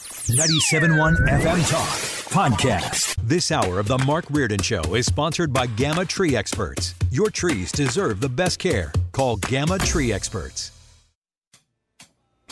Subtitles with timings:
[0.00, 1.88] 97.1 FM Talk
[2.30, 3.16] Podcast.
[3.22, 6.94] This hour of The Mark Reardon Show is sponsored by Gamma Tree Experts.
[7.10, 8.92] Your trees deserve the best care.
[9.12, 10.72] Call Gamma Tree Experts.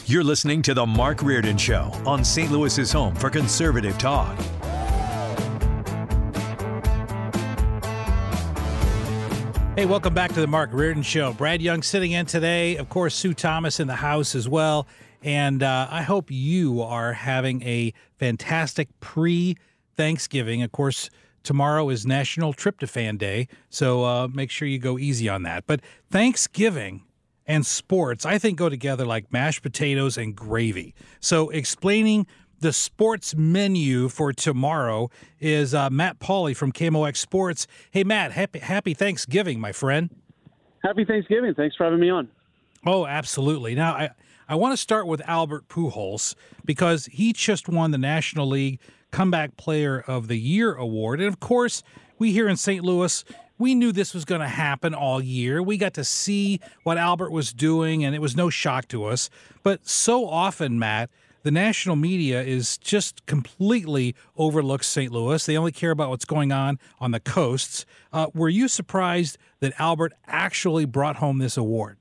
[0.07, 2.51] You're listening to The Mark Reardon Show on St.
[2.51, 4.39] Louis's home for conservative talk.
[9.77, 11.35] Hey, welcome back to the Mark Reardon Show.
[11.35, 12.77] Brad Young sitting in today.
[12.77, 14.87] Of course, Sue Thomas in the house as well.
[15.25, 19.57] And uh, I hope you are having a fantastic pre
[19.97, 20.63] Thanksgiving.
[20.63, 21.09] Of course,
[21.43, 25.67] tomorrow is National Tryptophan Day, so uh, make sure you go easy on that.
[25.67, 25.81] But
[26.11, 27.05] Thanksgiving
[27.47, 30.95] and sports, I think, go together like mashed potatoes and gravy.
[31.21, 32.27] So, explaining
[32.61, 37.67] the sports menu for tomorrow is uh, Matt Pauley from KMOX Sports.
[37.91, 40.11] Hey, Matt, happy, happy Thanksgiving, my friend.
[40.83, 41.55] Happy Thanksgiving.
[41.55, 42.29] Thanks for having me on.
[42.87, 43.75] Oh, absolutely.
[43.75, 44.11] Now, I,
[44.49, 48.79] I want to start with Albert Pujols because he just won the National League
[49.11, 51.21] Comeback Player of the Year award.
[51.21, 51.83] And of course,
[52.19, 52.85] we here in St.
[52.85, 53.25] Louis,
[53.59, 55.63] we knew this was going to happen all year.
[55.63, 59.31] We got to see what Albert was doing, and it was no shock to us.
[59.63, 61.09] But so often, Matt,
[61.43, 65.13] the national media is just completely overlooks St.
[65.13, 65.45] Louis.
[65.47, 67.87] They only care about what's going on on the coasts.
[68.13, 71.97] Uh, were you surprised that Albert actually brought home this award?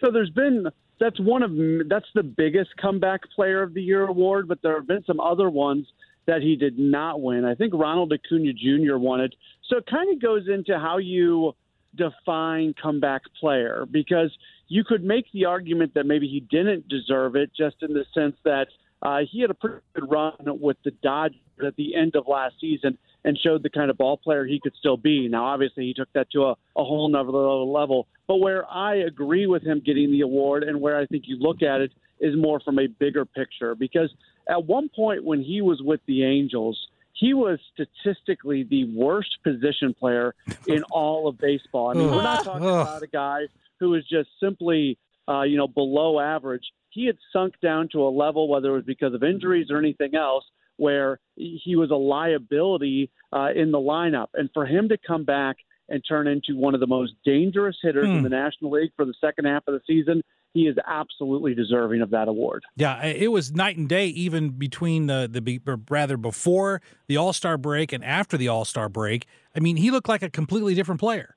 [0.00, 0.68] So there's been
[1.02, 1.50] that's one of
[1.88, 5.50] that's the biggest comeback player of the year award, but there have been some other
[5.50, 5.84] ones
[6.26, 7.44] that he did not win.
[7.44, 8.98] I think Ronald Acuna Jr.
[8.98, 9.34] won it.
[9.68, 11.56] So it kind of goes into how you
[11.96, 14.30] define comeback player because
[14.68, 18.36] you could make the argument that maybe he didn't deserve it just in the sense
[18.44, 18.68] that
[19.02, 22.54] uh, he had a pretty good run with the Dodgers at the end of last
[22.60, 25.28] season and showed the kind of ball player he could still be.
[25.28, 28.08] Now, obviously, he took that to a, a whole nother level.
[28.26, 31.62] But where I agree with him getting the award and where I think you look
[31.62, 34.12] at it is more from a bigger picture because
[34.48, 39.94] at one point when he was with the Angels, he was statistically the worst position
[39.94, 40.34] player
[40.66, 41.90] in all of baseball.
[41.90, 43.42] I mean, we're not talking about a guy
[43.78, 46.64] who was just simply, uh, you know, below average.
[46.90, 50.14] He had sunk down to a level, whether it was because of injuries or anything
[50.14, 50.44] else,
[50.76, 54.28] where he was a liability uh, in the lineup.
[54.34, 55.56] And for him to come back
[55.88, 58.16] and turn into one of the most dangerous hitters Hmm.
[58.18, 60.22] in the National League for the second half of the season,
[60.54, 62.62] he is absolutely deserving of that award.
[62.76, 67.56] Yeah, it was night and day even between the the rather before the All Star
[67.56, 69.26] break and after the All Star break.
[69.56, 71.36] I mean, he looked like a completely different player.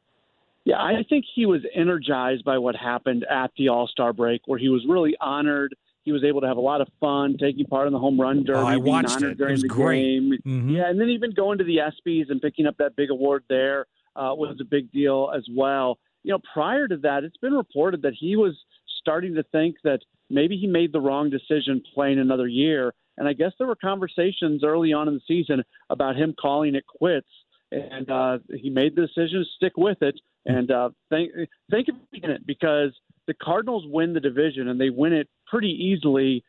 [0.66, 4.59] Yeah, I think he was energized by what happened at the All Star break, where
[4.59, 5.75] he was really honored.
[6.05, 8.43] He was able to have a lot of fun taking part in the home run
[8.43, 9.31] derby, Oh, I watched it.
[9.31, 10.01] It during was the great.
[10.03, 10.38] game.
[10.45, 10.71] Mhm.
[10.71, 13.88] Yeah, and then even going to the ESPYS and picking up that big award there
[14.16, 15.97] uh, was a big deal as well.
[16.23, 18.55] You know, prior to that, it's been reported that he was
[19.01, 19.99] starting to think that
[20.29, 22.93] maybe he made the wrong decision playing another year.
[23.17, 26.85] And I guess there were conversations early on in the season about him calling it
[26.85, 27.27] quits.
[27.72, 30.19] And uh, he made the decision to stick with it.
[30.45, 31.31] And uh, thank
[31.72, 32.91] thank you for making it because
[33.27, 36.44] the Cardinals win the division and they win it pretty easily.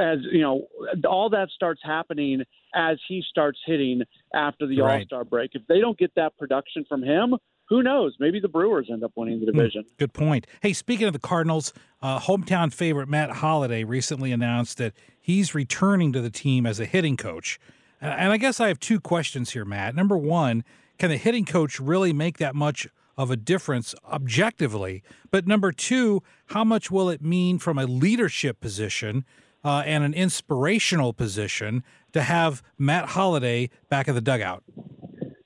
[0.00, 0.66] As you know,
[1.06, 2.42] all that starts happening
[2.74, 4.02] as he starts hitting
[4.34, 5.00] after the Right.
[5.00, 5.50] All Star break.
[5.54, 7.34] If they don't get that production from him,
[7.68, 8.14] who knows?
[8.18, 9.84] Maybe the Brewers end up winning the division.
[9.98, 10.46] Good point.
[10.60, 11.72] Hey, speaking of the Cardinals,
[12.02, 16.84] uh, hometown favorite Matt Holliday recently announced that he's returning to the team as a
[16.84, 17.58] hitting coach.
[18.00, 19.94] And I guess I have two questions here, Matt.
[19.94, 20.62] Number one,
[20.98, 22.86] can the hitting coach really make that much
[23.16, 25.02] of a difference objectively?
[25.30, 29.24] But number two, how much will it mean from a leadership position
[29.64, 31.82] uh, and an inspirational position
[32.12, 34.62] to have Matt Holliday back in the dugout?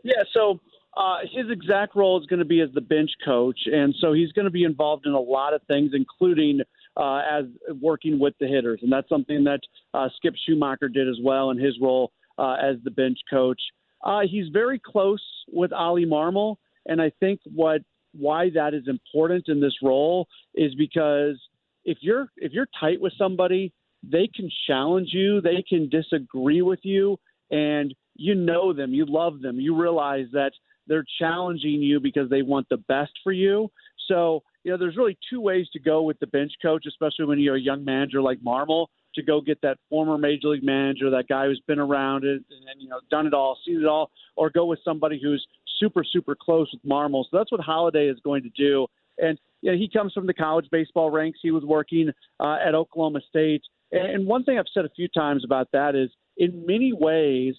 [0.02, 0.60] Yeah, so
[0.96, 4.32] uh, his exact role is going to be as the bench coach, and so he's
[4.32, 6.60] going to be involved in a lot of things, including
[6.96, 7.44] uh, as
[7.80, 9.60] working with the hitters, and that's something that
[9.94, 13.60] uh, Skip Schumacher did as well in his role uh, as the bench coach.
[14.02, 16.56] Uh, he's very close with Ollie Marmol,
[16.88, 17.82] and I think what
[18.12, 21.38] why that is important in this role is because
[21.84, 26.80] if you're if you're tight with somebody, they can challenge you, they can disagree with
[26.82, 27.18] you,
[27.50, 30.52] and you know them, you love them, you realize that
[30.86, 33.70] they're challenging you because they want the best for you.
[34.08, 37.38] So, you know, there's really two ways to go with the bench coach, especially when
[37.38, 38.86] you're a young manager like Marmol,
[39.18, 42.80] to go get that former major league manager, that guy who's been around it and,
[42.80, 45.46] you know, done it all, seen it all, or go with somebody who's
[45.78, 47.24] super, super close with Marmol.
[47.30, 48.86] So that's what Holliday is going to do.
[49.18, 51.40] And, you know, he comes from the college baseball ranks.
[51.42, 52.10] He was working
[52.40, 53.62] uh, at Oklahoma State.
[53.90, 57.54] And one thing I've said a few times about that is, in many ways,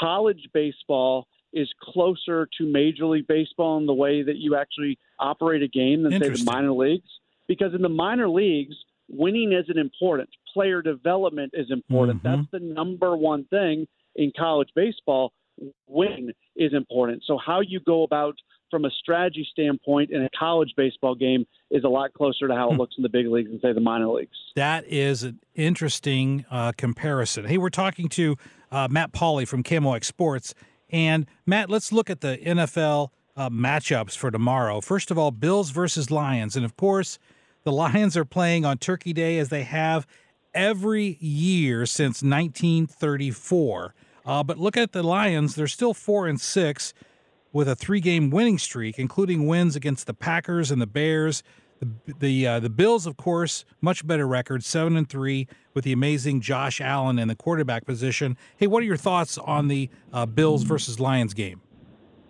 [0.00, 5.62] college baseball is closer to Major League Baseball in the way that you actually operate
[5.62, 7.08] a game than say the minor leagues.
[7.46, 8.74] Because in the minor leagues,
[9.08, 10.28] winning isn't important.
[10.52, 12.22] Player development is important.
[12.22, 12.36] Mm-hmm.
[12.36, 15.32] That's the number one thing in college baseball.
[15.86, 17.22] Win is important.
[17.26, 18.34] So how you go about
[18.70, 22.70] from a strategy standpoint in a college baseball game is a lot closer to how
[22.70, 22.80] it hmm.
[22.80, 24.36] looks in the big leagues and say the minor leagues.
[24.56, 27.44] That is an interesting uh, comparison.
[27.44, 28.36] Hey, we're talking to
[28.70, 30.54] uh, Matt Pauley from KMOX Sports,
[30.90, 34.80] and Matt, let's look at the NFL uh, matchups for tomorrow.
[34.80, 36.56] First of all, Bills versus Lions.
[36.56, 37.18] And of course,
[37.66, 40.06] the Lions are playing on Turkey Day as they have
[40.54, 43.92] every year since 1934.
[44.24, 46.94] Uh, but look at the Lions; they're still four and six
[47.52, 51.42] with a three-game winning streak, including wins against the Packers and the Bears.
[51.80, 51.88] The
[52.20, 56.42] the uh, the Bills, of course, much better record, seven and three, with the amazing
[56.42, 58.36] Josh Allen in the quarterback position.
[58.58, 61.60] Hey, what are your thoughts on the uh, Bills versus Lions game?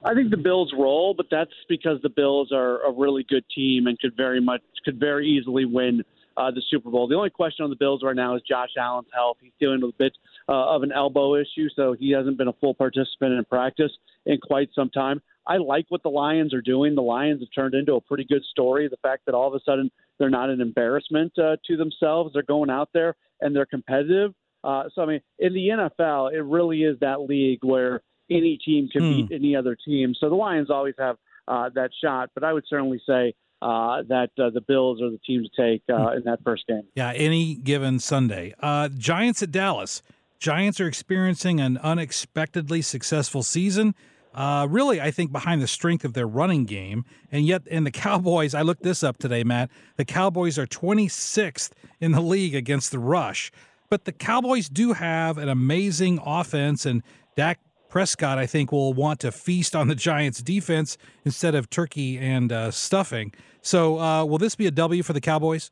[0.06, 3.88] I think the Bills roll, but that's because the Bills are a really good team
[3.88, 6.04] and could very much could very easily win
[6.36, 7.08] uh, the Super Bowl.
[7.08, 9.38] The only question on the Bills right now is Josh Allen's health.
[9.40, 10.12] He's dealing with a bit
[10.48, 13.90] uh, of an elbow issue, so he hasn't been a full participant in practice
[14.26, 15.20] in quite some time.
[15.44, 16.94] I like what the Lions are doing.
[16.94, 18.88] The Lions have turned into a pretty good story.
[18.88, 22.42] The fact that all of a sudden they're not an embarrassment uh, to themselves, they're
[22.42, 24.34] going out there and they're competitive.
[24.62, 28.88] Uh, so, I mean, in the NFL, it really is that league where any team
[28.88, 29.34] can beat hmm.
[29.34, 30.14] any other team.
[30.18, 31.16] So the Lions always have
[31.48, 35.18] uh, that shot, but I would certainly say uh, that uh, the Bills are the
[35.18, 36.16] team to take uh, hmm.
[36.18, 36.84] in that first game.
[36.94, 38.54] Yeah, any given Sunday.
[38.60, 40.02] Uh, Giants at Dallas.
[40.38, 43.94] Giants are experiencing an unexpectedly successful season.
[44.34, 47.06] Uh, really, I think behind the strength of their running game.
[47.32, 49.70] And yet, in the Cowboys, I looked this up today, Matt.
[49.96, 51.70] The Cowboys are 26th
[52.00, 53.50] in the league against the rush.
[53.88, 57.02] But the Cowboys do have an amazing offense, and
[57.34, 57.60] Dak
[57.96, 62.52] Prescott, I think, will want to feast on the Giants' defense instead of turkey and
[62.52, 63.32] uh, stuffing.
[63.62, 65.70] So, uh, will this be a W for the Cowboys?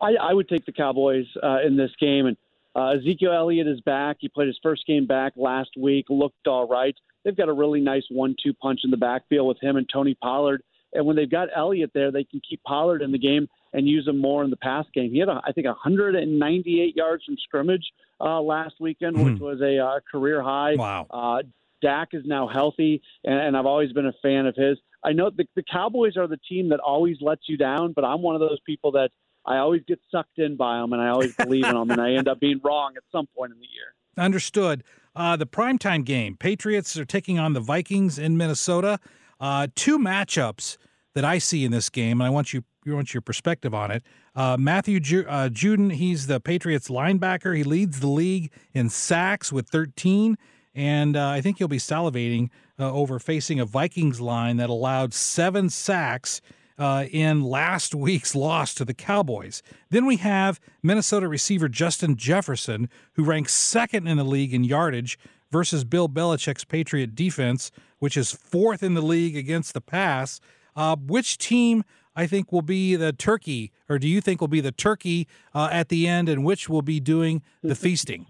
[0.00, 2.24] I, I would take the Cowboys uh, in this game.
[2.24, 2.38] And
[2.74, 4.16] uh, Ezekiel Elliott is back.
[4.20, 6.96] He played his first game back last week, looked all right.
[7.22, 10.62] They've got a really nice one-two punch in the backfield with him and Tony Pollard.
[10.94, 14.06] And when they've got Elliott there, they can keep Pollard in the game and use
[14.06, 15.10] him more in the pass game.
[15.10, 17.84] He had, a, I think, 198 yards from scrimmage
[18.20, 19.44] uh, last weekend, which hmm.
[19.44, 20.74] was a uh, career high.
[20.76, 21.06] Wow.
[21.10, 21.42] Uh,
[21.80, 24.78] Dak is now healthy, and, and I've always been a fan of his.
[25.04, 28.22] I know the, the Cowboys are the team that always lets you down, but I'm
[28.22, 29.10] one of those people that
[29.44, 32.12] I always get sucked in by them, and I always believe in them, and I
[32.12, 33.94] end up being wrong at some point in the year.
[34.16, 34.84] Understood.
[35.14, 38.98] Uh, the primetime game Patriots are taking on the Vikings in Minnesota.
[39.40, 40.76] Uh, two matchups
[41.14, 43.90] that I see in this game, and I want you I want your perspective on
[43.90, 44.02] it.
[44.34, 47.56] Uh, Matthew Ju- uh, Judon, he's the Patriots linebacker.
[47.56, 50.36] He leads the league in sacks with 13,
[50.74, 52.48] and uh, I think he'll be salivating
[52.78, 56.40] uh, over facing a Vikings line that allowed seven sacks
[56.78, 59.62] uh, in last week's loss to the Cowboys.
[59.90, 65.18] Then we have Minnesota receiver Justin Jefferson, who ranks second in the league in yardage
[65.52, 70.40] versus Bill Belichick's Patriot defense, which is fourth in the league against the pass.
[70.74, 74.60] Uh, which team I think will be the turkey, or do you think will be
[74.60, 78.26] the turkey uh, at the end, and which will be doing the feasting?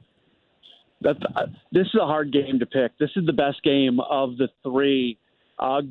[1.00, 2.96] That's, uh, this is a hard game to pick.
[2.98, 5.18] This is the best game of the three.
[5.58, 5.82] Uh,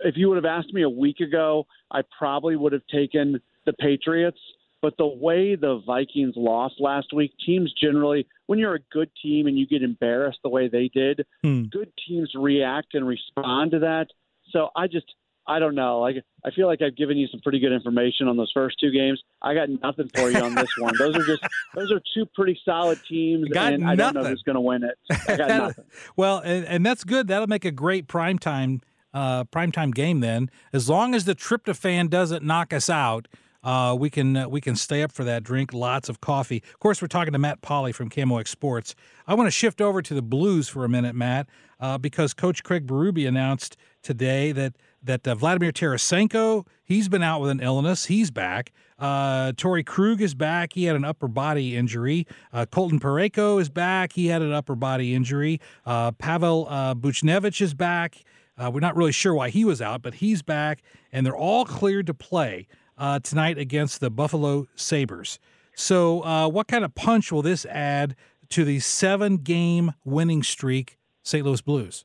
[0.00, 3.72] if you would have asked me a week ago, I probably would have taken the
[3.74, 4.38] Patriots.
[4.80, 9.46] But the way the Vikings lost last week, teams generally, when you're a good team
[9.46, 11.62] and you get embarrassed the way they did, hmm.
[11.70, 14.08] good teams react and respond to that.
[14.50, 15.06] So I just,
[15.46, 16.00] I don't know.
[16.00, 18.90] Like I feel like I've given you some pretty good information on those first two
[18.90, 19.22] games.
[19.42, 20.94] I got nothing for you on this one.
[20.98, 21.42] Those are just
[21.74, 24.00] those are two pretty solid teams, got and nothing.
[24.00, 24.96] I don't know who's going to win it.
[25.28, 25.84] I got nothing.
[26.16, 27.28] well, and, and that's good.
[27.28, 28.82] That'll make a great prime time
[29.14, 30.50] uh, primetime game then.
[30.72, 33.28] As long as the tryptophan doesn't knock us out,
[33.62, 35.42] uh, we can uh, we can stay up for that.
[35.42, 36.62] Drink lots of coffee.
[36.72, 38.94] Of course, we're talking to Matt Pauley from KMOX Sports.
[39.26, 41.48] I want to shift over to the Blues for a minute, Matt,
[41.80, 47.40] uh, because Coach Craig Berube announced today that that uh, Vladimir Tarasenko he's been out
[47.40, 48.06] with an illness.
[48.06, 48.72] He's back.
[48.98, 50.74] Uh, Torey Krug is back.
[50.74, 52.26] He had an upper body injury.
[52.52, 54.12] Uh, Colton Parayko is back.
[54.12, 55.60] He had an upper body injury.
[55.84, 58.22] Uh, Pavel uh, Buchnevich is back.
[58.58, 61.64] Uh, we're not really sure why he was out, but he's back, and they're all
[61.64, 62.68] cleared to play
[62.98, 65.38] uh, tonight against the Buffalo Sabres.
[65.74, 68.14] So, uh, what kind of punch will this add
[68.50, 71.44] to the seven game winning streak, St.
[71.44, 72.04] Louis Blues?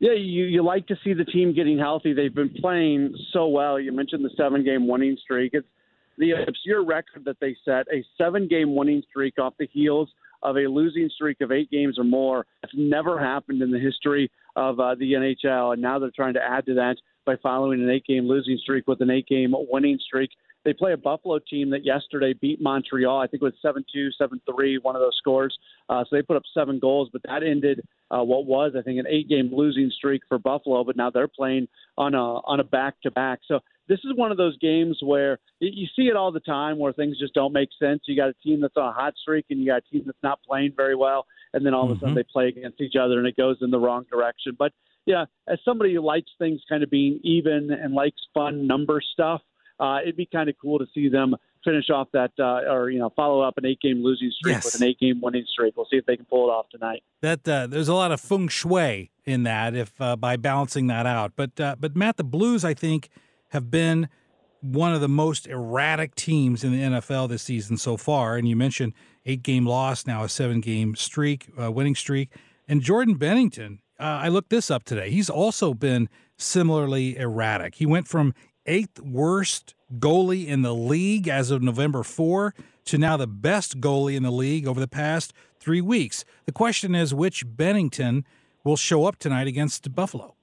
[0.00, 2.12] Yeah, you, you like to see the team getting healthy.
[2.12, 3.80] They've been playing so well.
[3.80, 5.54] You mentioned the seven game winning streak.
[5.54, 5.66] It's
[6.18, 10.08] the obscure record that they set a seven game winning streak off the heels
[10.42, 12.46] of a losing streak of eight games or more.
[12.62, 16.42] It's never happened in the history of uh, the NHL, and now they're trying to
[16.42, 16.96] add to that
[17.28, 20.30] by following an eight game losing streak with an eight game winning streak.
[20.64, 23.20] They play a Buffalo team that yesterday beat Montreal.
[23.20, 25.56] I think it was 7 2, 7 3, one of those scores.
[25.90, 28.98] Uh, so they put up seven goals, but that ended uh, what was, I think,
[28.98, 30.84] an eight game losing streak for Buffalo.
[30.84, 31.68] But now they're playing
[31.98, 33.40] on a on a back to back.
[33.46, 36.94] So this is one of those games where you see it all the time where
[36.94, 38.00] things just don't make sense.
[38.06, 40.18] You got a team that's on a hot streak and you got a team that's
[40.22, 42.16] not playing very well, and then all of a sudden mm-hmm.
[42.16, 44.56] they play against each other and it goes in the wrong direction.
[44.58, 44.72] But
[45.08, 49.40] yeah, as somebody who likes things kind of being even and likes fun number stuff,
[49.80, 51.34] uh, it'd be kind of cool to see them
[51.64, 54.64] finish off that uh, or you know follow up an eight game losing streak yes.
[54.66, 55.76] with an eight game winning streak.
[55.78, 57.02] We'll see if they can pull it off tonight.
[57.22, 61.06] That uh, there's a lot of feng shui in that if uh, by balancing that
[61.06, 61.32] out.
[61.36, 63.08] But uh, but Matt, the Blues I think
[63.48, 64.10] have been
[64.60, 68.36] one of the most erratic teams in the NFL this season so far.
[68.36, 68.92] And you mentioned
[69.24, 72.30] eight game loss, now a seven game streak, uh, winning streak.
[72.66, 75.10] And Jordan Binnington, uh, I looked this up today.
[75.10, 77.76] He's also been similarly erratic.
[77.76, 78.34] He went from
[78.66, 84.16] eighth worst goalie in the league as of November 4 to now the best goalie
[84.16, 86.24] in the league over the past three weeks.
[86.46, 88.24] The question is which Binnington
[88.64, 90.34] will show up tonight against Buffalo?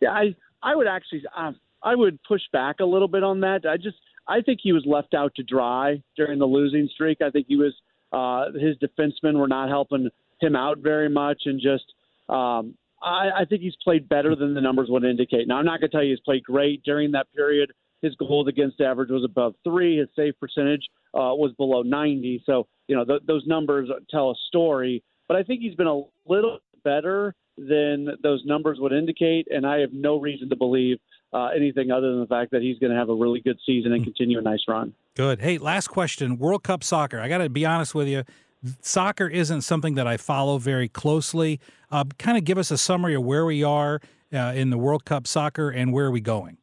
[0.00, 3.66] Yeah, I, I would actually, um, I would push back a little bit on that.
[3.68, 3.96] I just
[4.26, 7.18] I think he was left out to dry during the losing streak.
[7.20, 7.74] I think he was
[8.12, 10.08] uh, his defensemen were not helping
[10.40, 11.84] him out very much, and just
[12.28, 12.74] um,
[13.04, 15.46] I, I think he's played better than the numbers would indicate.
[15.46, 17.72] Now I'm not going to tell you he's played great during that period.
[18.02, 19.98] His goals against average was above three.
[19.98, 20.82] His save percentage
[21.14, 22.42] uh, was below 90.
[22.46, 25.02] So you know th- those numbers tell a story.
[25.28, 29.78] But I think he's been a little better than those numbers would indicate, and I
[29.78, 30.98] have no reason to believe
[31.32, 33.92] uh, anything other than the fact that he's going to have a really good season
[33.92, 34.92] and continue a nice run.
[35.16, 35.40] Good.
[35.40, 37.20] Hey, last question World Cup soccer.
[37.20, 38.24] I got to be honest with you.
[38.80, 41.60] Soccer isn't something that I follow very closely.
[41.90, 44.00] Uh, kind of give us a summary of where we are
[44.32, 46.56] uh, in the World Cup soccer and where are we going?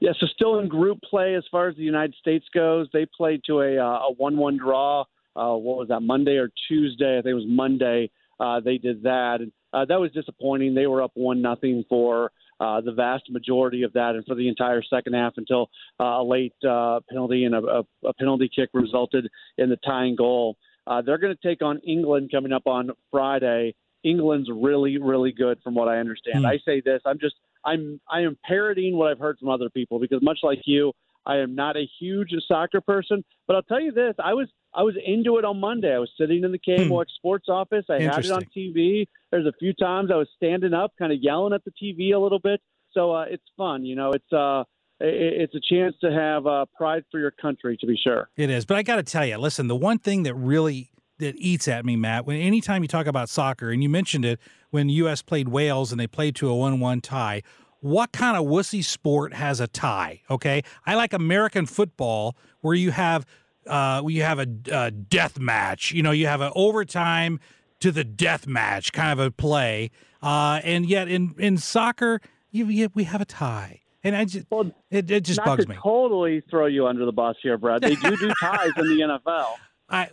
[0.00, 2.88] Yeah, so still in group play as far as the United States goes.
[2.92, 5.02] They played to a, uh, a 1 1 draw.
[5.34, 7.18] Uh, what was that, Monday or Tuesday?
[7.18, 8.10] I think it was Monday.
[8.38, 9.36] Uh, they did that.
[9.40, 10.74] And uh, that was disappointing.
[10.74, 14.48] They were up 1 nothing for uh, the vast majority of that, and for the
[14.48, 15.68] entire second half until
[15.98, 20.14] uh, a late uh, penalty and a, a, a penalty kick resulted in the tying
[20.14, 20.56] goal.
[20.86, 23.74] Uh, they're going to take on England coming up on Friday.
[24.04, 26.44] England's really, really good, from what I understand.
[26.44, 26.48] Mm.
[26.48, 30.00] I say this: I'm just, I'm, I am parroting what I've heard from other people
[30.00, 30.92] because, much like you,
[31.24, 33.24] I am not a huge soccer person.
[33.46, 35.94] But I'll tell you this: I was I was into it on Monday.
[35.94, 37.14] I was sitting in the KMOX hmm.
[37.16, 37.84] sports office.
[37.88, 39.06] I had it on TV.
[39.30, 42.18] There's a few times I was standing up, kind of yelling at the TV a
[42.18, 42.60] little bit.
[42.92, 43.84] So uh, it's fun.
[43.84, 44.64] You know, it's uh,
[45.04, 48.28] it's a chance to have uh, pride for your country, to be sure.
[48.36, 51.34] It is, but I got to tell you, listen, the one thing that really that
[51.36, 54.40] eats at me, Matt, when anytime you talk about soccer, and you mentioned it
[54.70, 55.22] when U.S.
[55.22, 57.42] played Wales and they played to a one-one tie.
[57.80, 60.22] What kind of wussy sport has a tie?
[60.30, 63.26] Okay, I like American football where you have
[63.66, 65.92] uh, you have a, a death match.
[65.92, 67.40] You know, you have an overtime
[67.82, 69.90] to the death match kind of a play.
[70.22, 73.81] Uh, and yet in, in soccer, you, you, we have a tie.
[74.04, 75.76] And I just, well, it, it just bugs me.
[75.80, 77.82] totally throw you under the bus here, Brad.
[77.82, 79.46] They do do ties in the NFL.
[79.88, 80.10] I,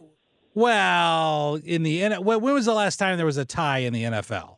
[0.54, 4.58] well, in the when was the last time there was a tie in the NFL?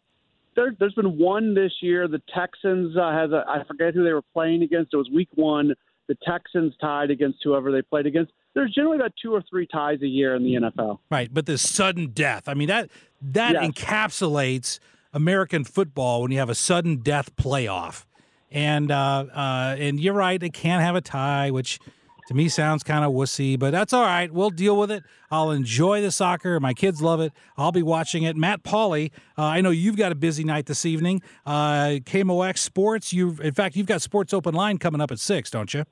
[0.56, 2.10] There, has been one this year.
[2.10, 4.94] The Texans uh, has a I forget who they were playing against.
[4.94, 5.74] It was Week One.
[6.08, 10.02] The Texans tied against whoever they played against there's generally about two or three ties
[10.02, 11.00] a year in the NFL.
[11.10, 12.48] Right, but the sudden death.
[12.48, 12.90] I mean that
[13.22, 13.72] that yes.
[13.72, 14.80] encapsulates
[15.14, 18.06] American football when you have a sudden death playoff.
[18.51, 21.79] And uh, uh, and you're right, they can't have a tie, which
[22.27, 24.31] to me sounds kind of wussy, but that's all right.
[24.31, 25.03] We'll deal with it.
[25.31, 26.60] I'll enjoy the soccer.
[26.60, 27.34] My kids love it.
[27.58, 28.36] I'll be watching it.
[28.36, 31.22] Matt Pauley, uh, I know you've got a busy night this evening.
[31.46, 33.13] Uh, KMOX Sports.
[33.13, 35.86] You, in fact, you've got Sports Open Line coming up at six, don't you?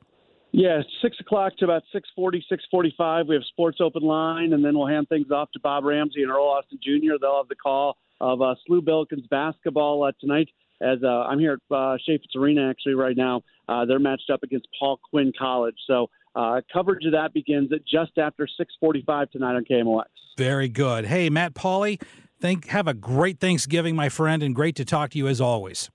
[0.51, 3.27] Yeah, six o'clock to about six forty, six forty-five.
[3.27, 6.31] We have sports open line, and then we'll hand things off to Bob Ramsey and
[6.31, 7.13] Earl Austin Jr.
[7.21, 10.49] They'll have the call of uh, SLU Billikens basketball uh, tonight.
[10.81, 11.97] As uh, I'm here at uh,
[12.35, 15.75] Arena actually right now, uh, they're matched up against Paul Quinn College.
[15.87, 20.05] So uh, coverage of that begins at just after 6:45 tonight on KMOX.
[20.37, 21.05] Very good.
[21.05, 22.01] Hey, Matt Pauley,
[22.39, 25.89] think have a great Thanksgiving, my friend, and great to talk to you as always.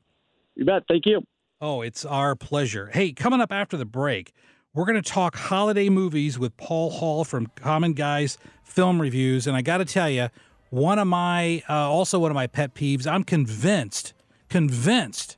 [0.55, 0.85] You bet.
[0.89, 1.23] Thank you.
[1.61, 2.91] Oh, it's our pleasure.
[2.93, 4.33] Hey, coming up after the break,
[4.75, 9.57] we're going to talk holiday movies with Paul Hall from Common Guys Film Reviews, and
[9.57, 10.29] I got to tell you,
[10.71, 13.07] one of my uh, also one of my pet peeves.
[13.07, 14.14] I'm convinced,
[14.55, 15.37] convinced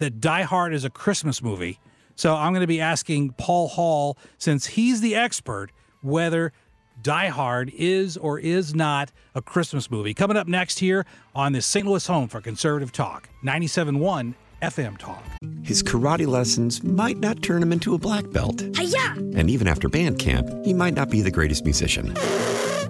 [0.00, 1.78] that Die Hard is a Christmas movie.
[2.16, 5.70] So I'm going to be asking Paul Hall, since he's the expert,
[6.02, 6.52] whether
[7.00, 10.14] Die Hard is or is not a Christmas movie.
[10.14, 11.86] Coming up next here on the St.
[11.86, 15.22] Louis home for conservative talk, 97.1 FM Talk.
[15.62, 18.62] His karate lessons might not turn him into a black belt.
[18.76, 19.12] Hiya!
[19.36, 22.16] And even after band camp, he might not be the greatest musician.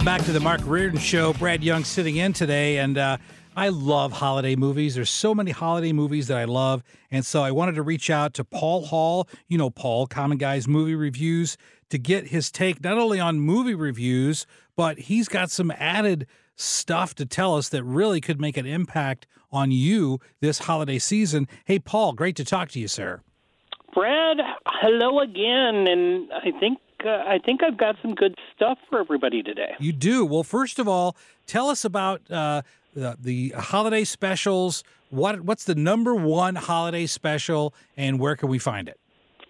[0.00, 1.34] Welcome back to the Mark Reardon Show.
[1.34, 3.18] Brad Young sitting in today, and uh,
[3.54, 4.94] I love holiday movies.
[4.94, 8.32] There's so many holiday movies that I love, and so I wanted to reach out
[8.34, 9.28] to Paul Hall.
[9.46, 11.58] You know Paul, Common Guys Movie Reviews,
[11.90, 17.14] to get his take not only on movie reviews, but he's got some added stuff
[17.16, 21.46] to tell us that really could make an impact on you this holiday season.
[21.66, 23.20] Hey, Paul, great to talk to you, sir.
[23.92, 29.00] Brad, hello again, and I think uh, I think I've got some good stuff for
[29.00, 29.74] everybody today.
[29.78, 30.24] You do.
[30.24, 32.62] Well, first of all, tell us about uh,
[32.94, 34.84] the, the holiday specials.
[35.10, 38.98] What what's the number one holiday special, and where can we find it?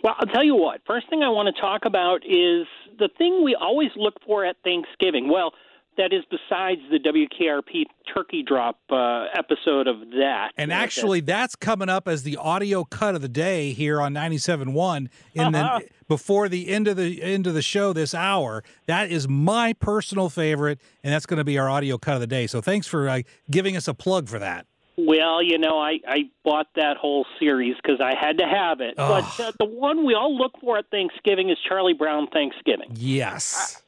[0.03, 0.81] Well, I'll tell you what.
[0.87, 2.67] First thing I want to talk about is
[2.99, 5.29] the thing we always look for at Thanksgiving.
[5.31, 5.53] Well,
[5.97, 10.51] that is besides the WKRP turkey drop uh, episode of that.
[10.57, 15.09] And actually, that's coming up as the audio cut of the day here on 97.1
[15.35, 15.79] in Uh-huh.
[15.81, 18.65] the before the end of the end of the show this hour.
[18.87, 22.27] That is my personal favorite, and that's going to be our audio cut of the
[22.27, 22.47] day.
[22.49, 24.67] So thanks for uh, giving us a plug for that.
[24.97, 28.97] Well, you know, I, I bought that whole series because I had to have it.
[28.97, 32.91] But uh, the one we all look for at Thanksgiving is Charlie Brown Thanksgiving.
[32.97, 33.77] Yes.
[33.79, 33.81] I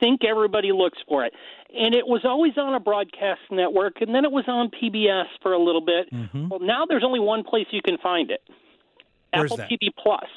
[0.00, 1.32] think everybody looks for it.
[1.74, 5.52] And it was always on a broadcast network, and then it was on PBS for
[5.52, 6.12] a little bit.
[6.12, 6.48] Mm-hmm.
[6.48, 8.40] Well, now there's only one place you can find it
[9.34, 9.70] Where's Apple that?
[9.70, 10.28] TV Plus.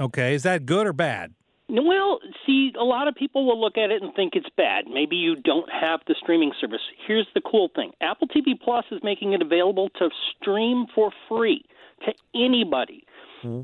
[0.00, 1.34] Okay, is that good or bad?
[1.68, 4.86] Well, see, a lot of people will look at it and think it's bad.
[4.92, 6.80] Maybe you don't have the streaming service.
[7.06, 11.64] Here's the cool thing Apple TV Plus is making it available to stream for free
[12.04, 13.04] to anybody.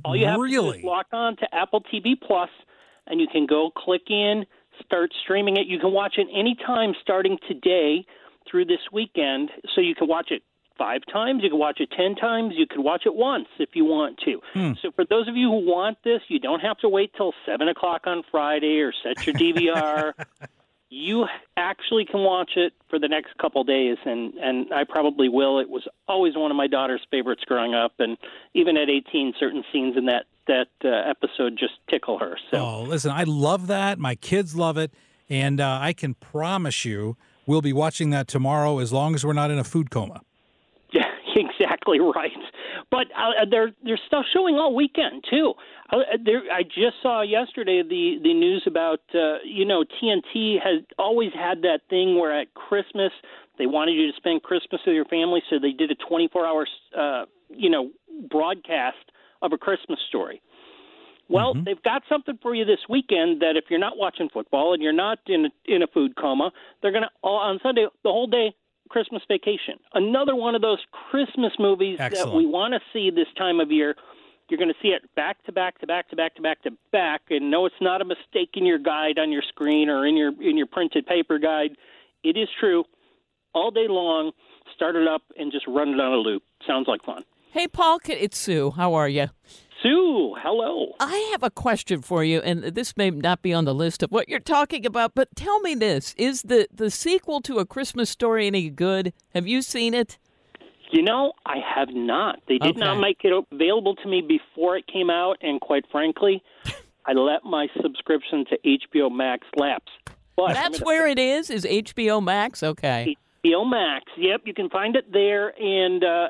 [0.05, 2.51] All you have to do is log on to Apple TV Plus,
[3.07, 4.45] and you can go click in,
[4.85, 5.67] start streaming it.
[5.67, 8.05] You can watch it anytime starting today
[8.51, 9.51] through this weekend.
[9.75, 10.43] So you can watch it
[10.77, 13.85] five times, you can watch it ten times, you can watch it once if you
[13.85, 14.41] want to.
[14.55, 14.73] Hmm.
[14.81, 17.69] So for those of you who want this, you don't have to wait till seven
[17.69, 20.13] o'clock on Friday or set your DVR.
[20.91, 25.59] you actually can watch it for the next couple days and and I probably will.
[25.59, 28.17] It was always one of my daughter's favorites growing up and
[28.55, 32.39] even at 18 certain scenes in that that uh, episode just tickle her.
[32.51, 33.99] So Oh, listen, I love that.
[33.99, 34.93] My kids love it,
[35.29, 39.35] and uh, I can promise you we'll be watching that tomorrow as long as we're
[39.35, 40.23] not in a food coma.
[41.39, 42.33] Exactly right.
[42.91, 45.55] But uh, there, there's stuff showing all weekend too.
[45.91, 50.83] Uh, there, I just saw yesterday the the news about uh, you know TNT has
[50.99, 53.13] always had that thing where at Christmas
[53.59, 57.25] They wanted you to spend Christmas with your family, so they did a 24-hour, uh,
[57.51, 57.91] you know,
[58.31, 58.97] broadcast
[59.43, 60.41] of a Christmas story.
[61.29, 61.65] Well, Mm-hmm.
[61.65, 64.93] they've got something for you this weekend that if you're not watching football and you're
[64.93, 68.55] not in a, in a food coma, they're going to on Sunday the whole day
[68.89, 69.75] Christmas Vacation.
[69.95, 70.79] Another one of those
[71.11, 73.95] Christmas movies that we want to see this time of year.
[74.49, 76.71] You're going to see it back to back to back to back to back to
[76.91, 80.17] back, and no, it's not a mistake in your guide on your screen or in
[80.17, 81.77] your in your printed paper guide.
[82.25, 82.85] It is true.
[83.55, 84.33] All day long,
[84.75, 86.43] start it up and just run it on a loop.
[86.67, 87.25] Sounds like fun.
[87.51, 88.71] Hey, Paul, it's Sue.
[88.73, 89.29] How are you?
[89.83, 90.95] Sue, hello.
[90.99, 94.11] I have a question for you, and this may not be on the list of
[94.11, 98.11] what you're talking about, but tell me this: Is the the sequel to A Christmas
[98.11, 99.13] Story any good?
[99.35, 100.19] Have you seen it?
[100.91, 102.41] You know, I have not.
[102.49, 106.43] They did not make it available to me before it came out, and quite frankly,
[107.07, 109.93] I let my subscription to HBO Max lapse.
[110.35, 111.51] But That's where it is.
[111.51, 113.17] Is HBO Max okay?
[113.45, 114.07] HBO Max.
[114.17, 116.29] Yep, you can find it there, and uh,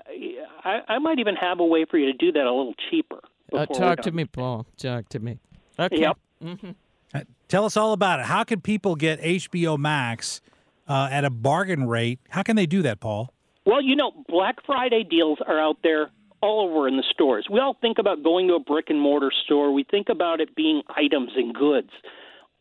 [0.65, 3.21] I, I might even have a way for you to do that a little cheaper.
[3.53, 4.67] Uh, talk to me, Paul.
[4.77, 5.39] Talk to me.
[5.79, 6.01] Okay.
[6.01, 6.19] Yep.
[6.43, 6.71] hmm
[7.15, 8.27] Uh, Tell us all about it.
[8.27, 10.41] How can people get HBO Max
[10.87, 12.19] uh, at a bargain rate?
[12.29, 13.33] How can they do that, Paul?
[13.65, 17.47] Well, you know, Black Friday deals are out there all over in the stores.
[17.51, 19.73] We all think about going to a brick and mortar store.
[19.73, 21.91] We think about it being items and goods.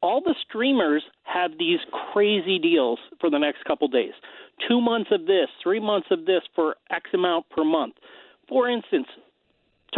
[0.01, 1.79] All the streamers have these
[2.13, 4.13] crazy deals for the next couple days.
[4.67, 7.95] Two months of this, three months of this for X amount per month.
[8.49, 9.07] For instance,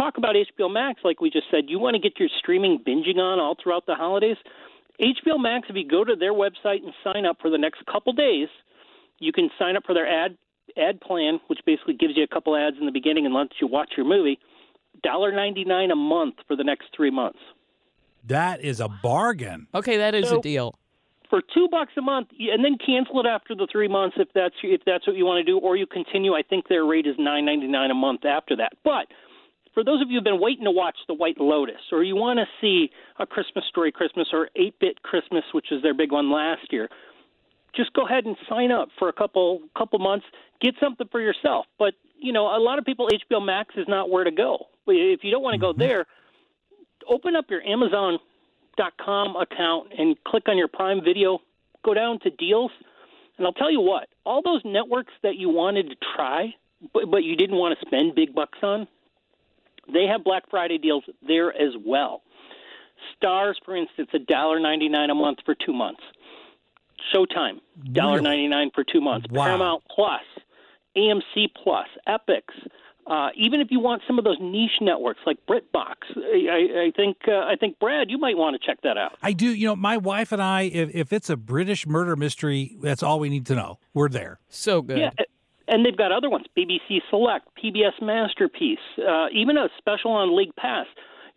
[0.00, 1.64] talk about HBO Max, like we just said.
[1.68, 4.36] You want to get your streaming binging on all throughout the holidays?
[5.00, 8.12] HBO Max, if you go to their website and sign up for the next couple
[8.12, 8.48] days,
[9.18, 10.36] you can sign up for their ad
[10.76, 13.66] ad plan, which basically gives you a couple ads in the beginning and lets you
[13.66, 14.38] watch your movie.
[15.04, 17.38] $1.99 a month for the next three months.
[18.26, 19.66] That is a bargain.
[19.74, 20.74] Okay, that is So- a deal.
[21.28, 24.54] For two bucks a month, and then cancel it after the three months if that's
[24.64, 26.34] if that's what you want to do, or you continue.
[26.34, 28.72] I think their rate is nine ninety nine a month after that.
[28.82, 29.06] But
[29.74, 32.38] for those of you who've been waiting to watch The White Lotus, or you want
[32.38, 36.32] to see a Christmas Story Christmas or 8 Bit Christmas, which is their big one
[36.32, 36.88] last year,
[37.74, 40.26] just go ahead and sign up for a couple couple months.
[40.60, 41.66] Get something for yourself.
[41.78, 44.66] But you know, a lot of people HBO Max is not where to go.
[44.86, 45.80] If you don't want to go mm-hmm.
[45.80, 46.06] there,
[47.08, 51.38] open up your Amazon.com account and click on your Prime Video.
[51.84, 52.70] Go down to deals,
[53.38, 56.54] and I'll tell you what: all those networks that you wanted to try,
[56.92, 58.88] but, but you didn't want to spend big bucks on,
[59.92, 62.22] they have Black Friday deals there as well.
[63.16, 66.02] Starz, for instance, a dollar ninety nine a month for two months.
[67.14, 67.60] Showtime,
[67.92, 69.26] dollar ninety nine for two months.
[69.30, 69.44] Wow.
[69.44, 70.22] Paramount Plus,
[70.96, 72.42] AMC Plus, Epix.
[73.06, 77.16] Uh, even if you want some of those niche networks like BritBox, I, I think
[77.26, 79.12] uh, I think Brad, you might want to check that out.
[79.22, 79.46] I do.
[79.46, 83.18] You know, my wife and I, if, if it's a British murder mystery, that's all
[83.18, 83.78] we need to know.
[83.94, 84.38] We're there.
[84.48, 84.98] So good.
[84.98, 85.10] Yeah,
[85.70, 90.54] and they've got other ones: BBC Select, PBS Masterpiece, uh, even a special on League
[90.56, 90.86] Pass.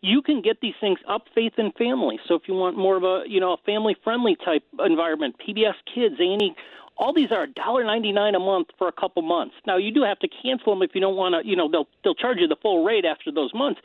[0.02, 2.20] You can get these things up Faith and Family.
[2.28, 5.76] So if you want more of a you know a family friendly type environment, PBS
[5.94, 6.56] Kids, Annie,
[6.98, 9.56] all these are $1.99 a month for a couple months.
[9.66, 11.48] Now you do have to cancel them if you don't want to.
[11.48, 13.80] You know they'll they'll charge you the full rate after those months.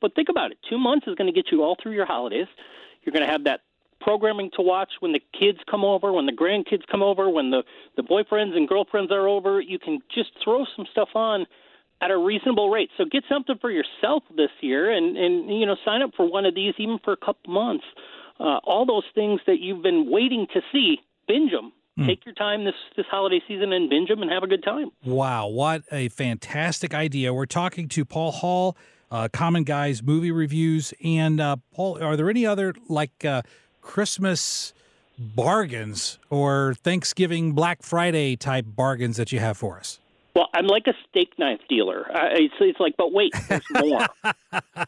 [0.00, 2.48] But think about it: two months is going to get you all through your holidays.
[3.02, 3.60] You're going to have that
[4.02, 7.62] programming to watch when the kids come over, when the grandkids come over, when the
[7.96, 9.60] the boyfriends and girlfriends are over.
[9.60, 11.46] You can just throw some stuff on
[12.00, 12.90] at a reasonable rate.
[12.98, 16.44] So get something for yourself this year, and and you know sign up for one
[16.44, 17.84] of these even for a couple months.
[18.40, 20.96] Uh, all those things that you've been waiting to see,
[21.28, 21.72] binge them.
[22.06, 24.90] Take your time this this holiday season and binge them and have a good time.
[25.04, 27.34] Wow, what a fantastic idea.
[27.34, 28.76] We're talking to Paul Hall,
[29.10, 30.94] uh, Common Guys movie reviews.
[31.04, 33.42] And uh, Paul, are there any other like uh,
[33.82, 34.72] Christmas
[35.18, 39.98] bargains or Thanksgiving Black Friday type bargains that you have for us?
[40.34, 42.06] Well, I'm like a steak knife dealer.
[42.10, 44.06] Uh, it's, it's like, but wait, there's more.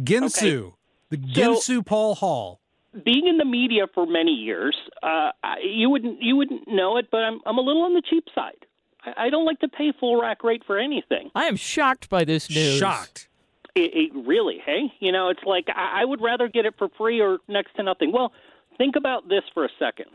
[0.00, 0.74] Ginsu,
[1.08, 2.60] the Ginsu Paul Hall.
[3.04, 5.30] being in the media for many years, uh,
[5.64, 8.66] you wouldn't you wouldn't know it, but I'm I'm a little on the cheap side.
[9.02, 11.30] I, I don't like to pay full rack rate for anything.
[11.34, 12.78] I am shocked by this news.
[12.78, 13.28] Shocked.
[13.74, 16.88] It, it really, hey, you know, it's like I, I would rather get it for
[16.98, 18.12] free or next to nothing.
[18.12, 18.32] Well,
[18.76, 20.06] think about this for a second.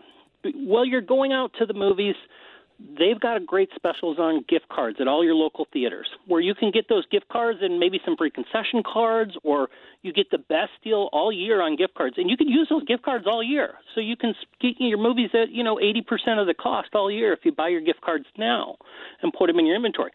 [0.53, 2.15] While you're going out to the movies,
[2.99, 6.53] they've got a great specials on gift cards at all your local theaters, where you
[6.53, 9.69] can get those gift cards and maybe some free concession cards, or
[10.03, 12.83] you get the best deal all year on gift cards, and you can use those
[12.85, 13.73] gift cards all year.
[13.95, 17.33] So you can get your movies at you know 80% of the cost all year
[17.33, 18.77] if you buy your gift cards now
[19.21, 20.11] and put them in your inventory.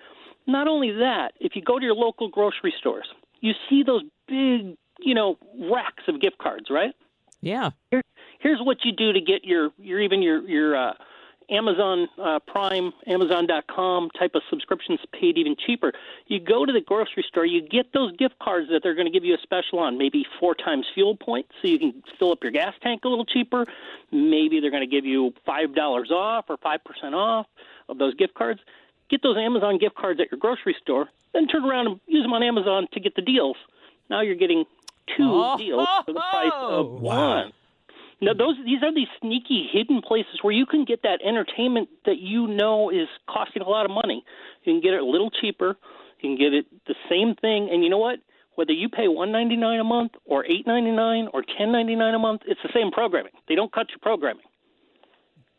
[0.46, 3.07] Not only that, if you go to your local grocery stores,
[3.42, 5.37] you see those big you know
[5.70, 6.94] racks of gift cards, right?
[7.42, 7.70] Yeah.
[7.90, 8.02] Here,
[8.40, 10.92] here's what you do to get your your even your your uh,
[11.50, 15.92] Amazon uh, Prime, Amazon.com type of subscriptions paid even cheaper.
[16.28, 19.12] You go to the grocery store, you get those gift cards that they're going to
[19.12, 22.38] give you a special on, maybe four times fuel points, so you can fill up
[22.42, 23.66] your gas tank a little cheaper.
[24.11, 27.46] Maybe they're going to give you five dollars off or five percent off
[27.88, 28.61] of those gift cards.
[29.12, 32.33] Get those Amazon gift cards at your grocery store, then turn around and use them
[32.33, 33.57] on Amazon to get the deals.
[34.09, 34.64] Now you're getting
[35.16, 37.42] two Oh, deals for the price of Wow.
[37.42, 37.53] one.
[38.22, 42.18] Now, those these are these sneaky hidden places where you can get that entertainment that
[42.18, 44.25] you know is costing a lot of money.
[44.62, 45.77] You can get it a little cheaper.
[46.20, 48.20] You can get it the same thing, and you know what?
[48.55, 51.96] Whether you pay one ninety nine a month or eight ninety nine or ten ninety
[51.96, 53.33] nine a month, it's the same programming.
[53.48, 54.44] They don't cut your programming.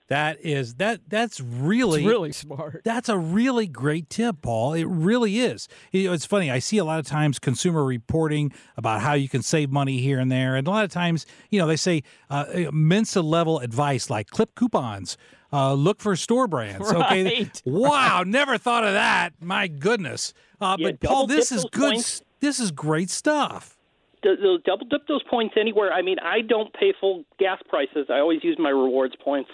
[0.07, 2.81] That is that that's really It's really smart.
[2.83, 4.73] That's a really great tip, Paul.
[4.73, 5.67] It really is.
[5.93, 6.51] It's funny.
[6.51, 10.19] I see a lot of times consumer reporting about how you can save money here
[10.19, 14.09] and there, and a lot of times, you know, they say uh, Mensa level advice
[14.09, 15.17] like clip coupons.
[15.53, 16.91] Uh, look for store brands.
[16.93, 17.23] Okay.
[17.43, 17.61] Right.
[17.63, 18.23] Wow.
[18.25, 19.33] Never thought of that.
[19.39, 20.33] My goodness.
[20.59, 21.93] Uh, Yeah, but Paul, this is good.
[21.93, 22.21] points.
[22.39, 23.77] This is great stuff.
[24.23, 25.91] Double dip those points anywhere.
[25.91, 28.07] I mean, I don't pay full gas prices.
[28.09, 29.49] I always use my rewards points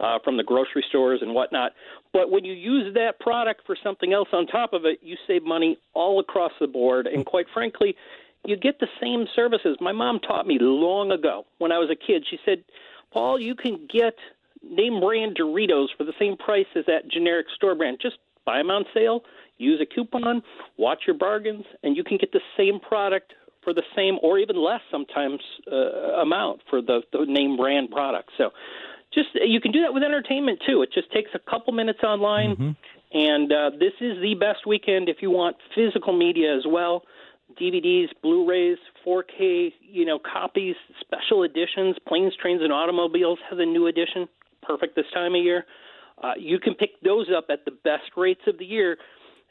[0.00, 1.72] uh, from the grocery stores and whatnot.
[2.12, 5.42] But when you use that product for something else on top of it, you save
[5.42, 7.06] money all across the board.
[7.06, 7.96] And quite frankly,
[8.44, 9.76] you get the same services.
[9.80, 12.24] My mom taught me long ago when I was a kid.
[12.30, 12.64] She said,
[13.12, 14.14] Paul, you can get
[14.62, 17.98] name brand Doritos for the same price as that generic store brand.
[18.00, 19.22] Just buy them on sale,
[19.58, 20.42] use a coupon,
[20.76, 23.32] watch your bargains, and you can get the same product
[23.62, 28.30] for the same or even less sometimes uh, amount for the, the name brand product.
[28.38, 28.50] So
[29.14, 30.82] just you can do that with entertainment too.
[30.82, 32.76] It just takes a couple minutes online.
[33.12, 37.02] And uh, this is the best weekend if you want physical media as well.
[37.60, 41.96] DVDs, Blu-rays, 4K, you know, copies, special editions.
[42.06, 44.28] Planes, Trains, and Automobiles has a new edition,
[44.62, 45.64] perfect this time of year.
[46.22, 48.98] Uh, you can pick those up at the best rates of the year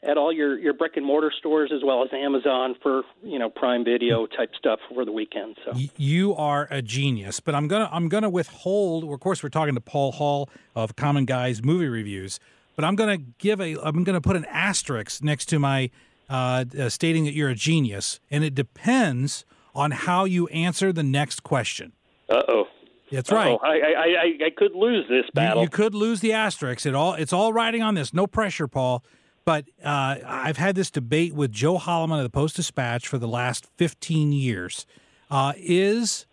[0.02, 3.50] at all your, your brick and mortar stores as well as Amazon for you know
[3.50, 5.56] Prime Video type stuff for the weekend.
[5.64, 9.04] So You are a genius, but I'm gonna I'm gonna withhold.
[9.12, 12.38] Of course, we're talking to Paul Hall of Common Guys Movie Reviews,
[12.76, 15.90] but I'm gonna give a I'm gonna put an asterisk next to my
[16.30, 21.02] uh, uh, stating that you're a genius, and it depends on how you answer the
[21.02, 21.92] next question.
[22.28, 22.64] uh oh.
[23.10, 23.56] That's right.
[23.62, 25.62] I, I, I, I could lose this You, battle.
[25.62, 26.84] you could lose the asterisk.
[26.84, 28.12] It all it's all riding on this.
[28.12, 29.02] No pressure, Paul.
[29.48, 33.26] But uh, I've had this debate with Joe Holleman of the Post Dispatch for the
[33.26, 34.84] last 15 years.
[35.30, 36.26] Uh, is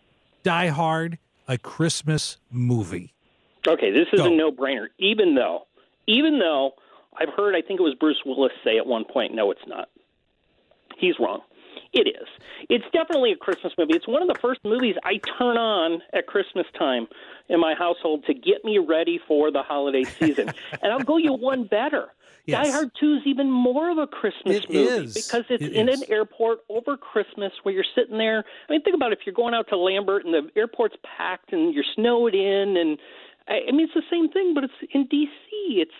[0.44, 3.14] Die Hard a Christmas movie?
[3.66, 4.26] Okay, this is Go.
[4.26, 4.88] a no-brainer.
[5.00, 5.66] Even though,
[6.08, 6.74] even though
[7.18, 9.88] I've heard, I think it was Bruce Willis say at one point, no, it's not.
[10.98, 11.40] He's wrong.
[11.94, 12.28] It is.
[12.70, 13.94] It's definitely a Christmas movie.
[13.94, 17.08] It's one of the first movies I turn on at Christmas time
[17.48, 20.52] in my household to get me ready for the holiday season.
[20.82, 22.10] and I'll go you one better.
[22.46, 22.68] Yes.
[22.68, 25.14] Die Hard 2 is even more of a Christmas It movie is.
[25.14, 26.02] because it's It in is.
[26.02, 28.44] an airport over Christmas where you're sitting there.
[28.70, 29.20] I mean, think about it.
[29.20, 32.98] if you're going out to Lambert and the airport's packed and you're snowed in, and
[33.48, 35.82] I, I mean, it's the same thing, but it's in D.C.
[35.82, 35.92] It's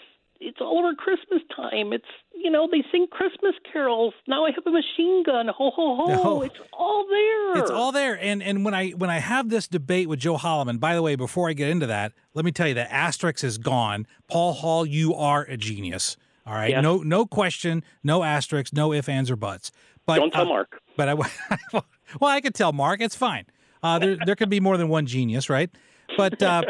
[0.42, 1.94] it's all over Christmas time.
[1.94, 4.14] It's you know they sing Christmas carols.
[4.28, 5.48] Now I have a machine gun.
[5.48, 6.42] Ho ho ho!
[6.42, 7.58] It's all there.
[7.64, 8.20] It's all there.
[8.22, 11.16] And and when I when I have this debate with Joe Holleman, by the way,
[11.16, 14.06] before I get into that, let me tell you that Asterix is gone.
[14.30, 16.18] Paul Hall, you are a genius.
[16.46, 16.84] All right, Yes.
[16.84, 18.72] no no question, no asterisks.
[18.74, 19.72] no ifs, ands, or buts.
[20.06, 20.82] But Don't tell uh, Mark.
[20.96, 21.14] But I
[21.74, 21.84] well,
[22.22, 23.02] I could tell Mark.
[23.02, 23.46] It's fine.
[23.82, 25.70] Uh, there there could be more than one genius, right?
[26.18, 26.64] But uh,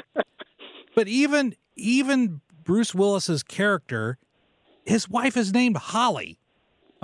[0.95, 4.17] but even even Bruce Willis's character,
[4.85, 6.39] his wife is named Holly.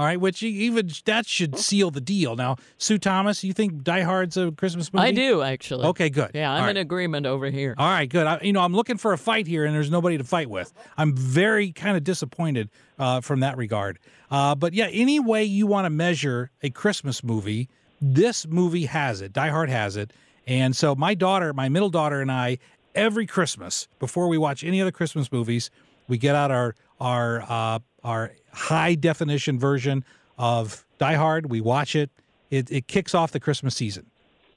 [0.01, 2.35] All right, which e- even that should seal the deal.
[2.35, 5.05] Now, Sue Thomas, you think Die Hard's a Christmas movie?
[5.05, 5.85] I do actually.
[5.85, 6.31] Okay, good.
[6.33, 6.81] Yeah, I'm All in right.
[6.81, 7.75] agreement over here.
[7.77, 8.25] All right, good.
[8.25, 10.73] I, you know, I'm looking for a fight here, and there's nobody to fight with.
[10.97, 13.99] I'm very kind of disappointed uh, from that regard.
[14.31, 17.69] Uh, but yeah, any way you want to measure a Christmas movie,
[18.01, 19.33] this movie has it.
[19.33, 20.13] Die Hard has it.
[20.47, 22.57] And so my daughter, my middle daughter, and I,
[22.95, 25.69] every Christmas before we watch any other Christmas movies,
[26.07, 30.05] we get out our our uh, our high definition version
[30.37, 31.49] of Die Hard.
[31.49, 32.09] We watch it.
[32.49, 34.05] It, it kicks off the Christmas season.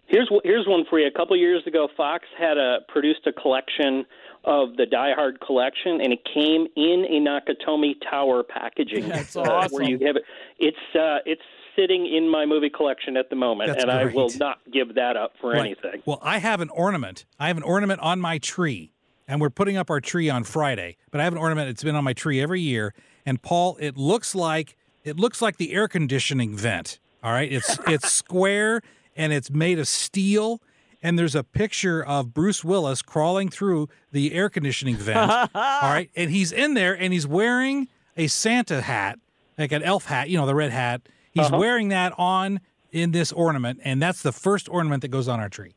[0.06, 1.06] Here's here's one for you.
[1.06, 4.04] A couple years ago, Fox had a produced a collection
[4.44, 9.08] of the Die Hard collection, and it came in a Nakatomi Tower packaging.
[9.08, 9.74] That's uh, awesome.
[9.74, 10.24] Where you have it.
[10.58, 11.42] It's uh, it's
[11.76, 15.16] sitting in my movie collection at the moment, That's and I will not give that
[15.16, 15.60] up for Right.
[15.60, 16.02] anything.
[16.04, 17.24] Well, I have an ornament.
[17.40, 18.92] I have an ornament on my tree,
[19.26, 20.96] and we're putting up our tree on Friday.
[21.10, 21.68] But I have an ornament.
[21.68, 22.94] It's been on my tree every year.
[23.26, 26.98] And Paul, it looks like it looks like the air conditioning vent.
[27.22, 28.82] All right, it's it's square
[29.16, 30.60] and it's made of steel,
[31.02, 35.30] and there's a picture of Bruce Willis crawling through the air conditioning vent.
[35.30, 39.18] all right, and he's in there and he's wearing a Santa hat,
[39.56, 41.02] like an elf hat, you know, the red hat.
[41.32, 41.58] He's Uh-huh.
[41.58, 42.60] wearing that on
[42.92, 45.72] in this ornament, and that's the first ornament that goes on our tree.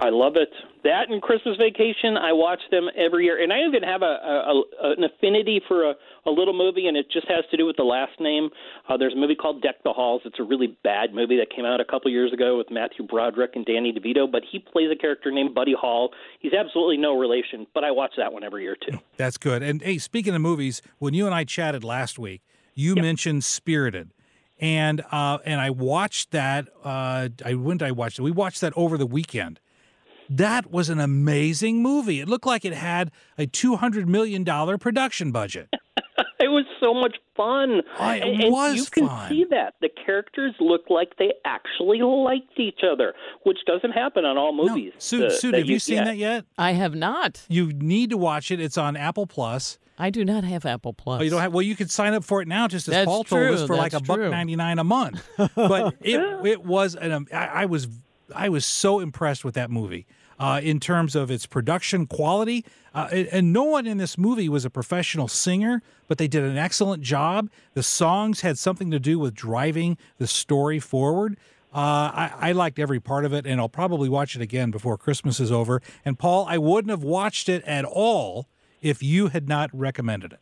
[0.00, 0.50] I love it.
[0.84, 4.62] That and Christmas Vacation, I watch them every year, and I even have a, a,
[4.82, 5.94] a an affinity for a,
[6.26, 8.48] a little movie, and it just has to do with the last name.
[8.88, 10.22] Uh, there's a movie called Deck the Halls.
[10.24, 13.52] It's a really bad movie that came out a couple years ago with Matthew Broderick
[13.54, 16.10] and Danny DeVito, but he plays a character named Buddy Hall.
[16.40, 18.98] He's absolutely no relation, but I watch that one every year too.
[19.16, 19.62] That's good.
[19.62, 22.42] And hey, speaking of movies, when you and I chatted last week,
[22.74, 24.12] you mentioned Spirited.
[24.58, 26.68] And uh, and I watched that.
[26.84, 28.22] Uh, I when did I watch it?
[28.22, 29.58] We watched that over the weekend.
[30.30, 32.20] That was an amazing movie.
[32.20, 35.68] It looked like it had a two hundred million dollar production budget.
[36.42, 37.82] It was so much fun.
[37.98, 39.28] Oh, it and, and was you can fun.
[39.28, 43.12] see that the characters look like they actually liked each other,
[43.42, 44.92] which doesn't happen on all movies.
[44.94, 44.98] No.
[45.00, 46.04] Sue, uh, Sue, have you seen get.
[46.06, 46.44] that yet?
[46.56, 47.44] I have not.
[47.48, 48.58] You need to watch it.
[48.58, 49.78] It's on Apple Plus.
[49.98, 51.20] I do not have Apple Plus.
[51.20, 51.52] Oh, you don't have.
[51.52, 53.66] Well, you could sign up for it now, just as That's Paul told us, true,
[53.66, 55.22] for like a buck ninety nine a month.
[55.54, 57.12] But it it was an.
[57.12, 57.86] um, I, I was
[58.34, 60.06] I was so impressed with that movie
[60.40, 62.64] uh, in terms of its production quality.
[62.94, 66.56] Uh, and, no one in this movie was a professional singer, but they did an
[66.56, 67.50] excellent job.
[67.74, 71.36] The songs had something to do with driving the story forward.
[71.72, 74.96] Uh, I, I liked every part of it, and I'll probably watch it again before
[74.96, 75.82] Christmas is over.
[76.04, 78.48] And Paul, I wouldn't have watched it at all
[78.80, 80.40] if you had not recommended it.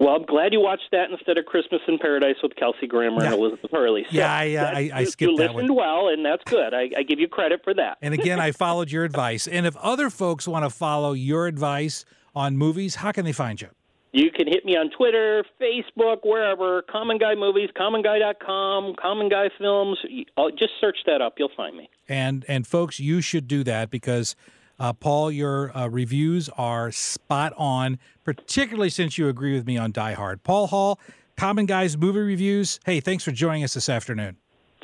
[0.00, 3.34] Well, I'm glad you watched that instead of Christmas in Paradise with Kelsey Grammer and
[3.34, 4.04] Elizabeth Hurley.
[4.04, 5.64] So Yeah, I, uh, I- I you- skipped you that one.
[5.64, 6.72] listened well, and that's good.
[6.72, 7.98] I, I give you credit for that.
[8.00, 9.48] And again, I followed your advice.
[9.48, 13.60] And if other folks want to follow your advice on movies, how can they find
[13.60, 13.68] you?
[14.12, 16.80] You can hit me on Twitter, Facebook, wherever.
[16.82, 19.98] Common Guy Movies, CommonGuy.com, Common Guy Films.
[20.08, 21.34] You- oh, Just search that up.
[21.38, 21.90] You'll find me.
[22.08, 24.34] And and folks, you should do that because
[24.78, 29.92] uh, Paul, your uh, reviews are spot on, particularly since you agree with me on
[29.92, 30.42] Die Hard.
[30.42, 31.00] Paul Hall,
[31.36, 32.80] Common Guys movie reviews.
[32.84, 34.36] Hey, thanks for joining us this afternoon.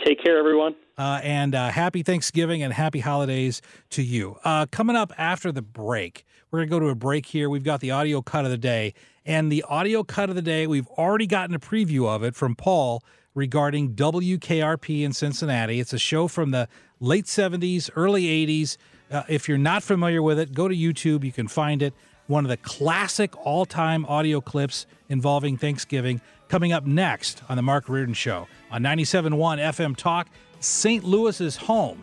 [0.04, 0.74] Take care, everyone.
[0.98, 4.38] Uh, and uh, happy Thanksgiving and happy holidays to you.
[4.44, 7.48] Uh, coming up after the break, we're going to go to a break here.
[7.48, 8.94] We've got the audio cut of the day.
[9.26, 12.54] And the audio cut of the day, we've already gotten a preview of it from
[12.54, 13.02] Paul
[13.34, 15.80] regarding WKRP in Cincinnati.
[15.80, 16.68] It's a show from the
[17.00, 18.76] late 70s, early 80s.
[19.14, 21.22] Uh, if you're not familiar with it, go to YouTube.
[21.22, 21.94] You can find it.
[22.26, 27.62] One of the classic all time audio clips involving Thanksgiving coming up next on The
[27.62, 31.04] Mark Reardon Show on 97.1 FM Talk, St.
[31.04, 32.02] Louis's home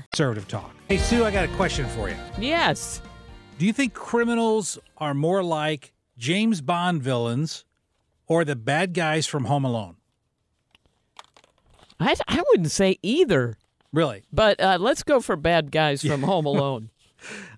[0.11, 0.73] Conservative talk.
[0.87, 2.15] Hey, Sue, I got a question for you.
[2.39, 3.01] Yes.
[3.57, 7.65] Do you think criminals are more like James Bond villains
[8.27, 9.95] or the bad guys from Home Alone?
[11.99, 13.57] I, I wouldn't say either.
[13.93, 14.23] Really?
[14.31, 16.89] But uh, let's go for bad guys from Home Alone.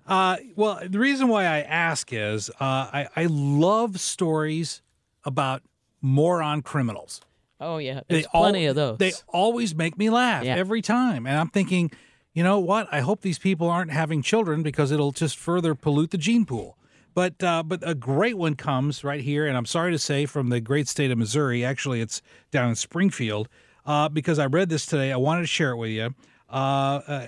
[0.06, 4.82] Uh, well, the reason why I ask is uh, I, I love stories
[5.24, 5.62] about
[6.02, 7.22] moron criminals.
[7.60, 8.98] Oh yeah, there's plenty al- of those.
[8.98, 10.56] They always make me laugh Yeah.
[10.56, 11.90] every time, and I'm thinking,
[12.34, 12.88] you know what?
[12.90, 16.76] I hope these people aren't having children because it'll just further pollute the gene pool.
[17.14, 20.48] But uh, but a great one comes right here, and I'm sorry to say from
[20.48, 21.64] the great state of Missouri.
[21.64, 22.20] Actually, it's
[22.50, 23.48] down in Springfield
[23.86, 25.12] uh, because I read this today.
[25.12, 26.12] I wanted to share it with you.
[26.50, 27.26] Uh, uh,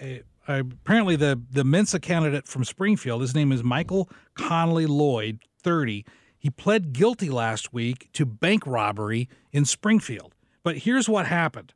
[0.48, 6.04] apparently, the the Mensa candidate from Springfield, his name is Michael Connolly Lloyd, 30.
[6.36, 10.34] He pled guilty last week to bank robbery in Springfield.
[10.64, 11.74] But here's what happened.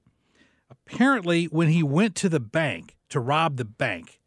[0.69, 4.21] Apparently, when he went to the bank to rob the bank,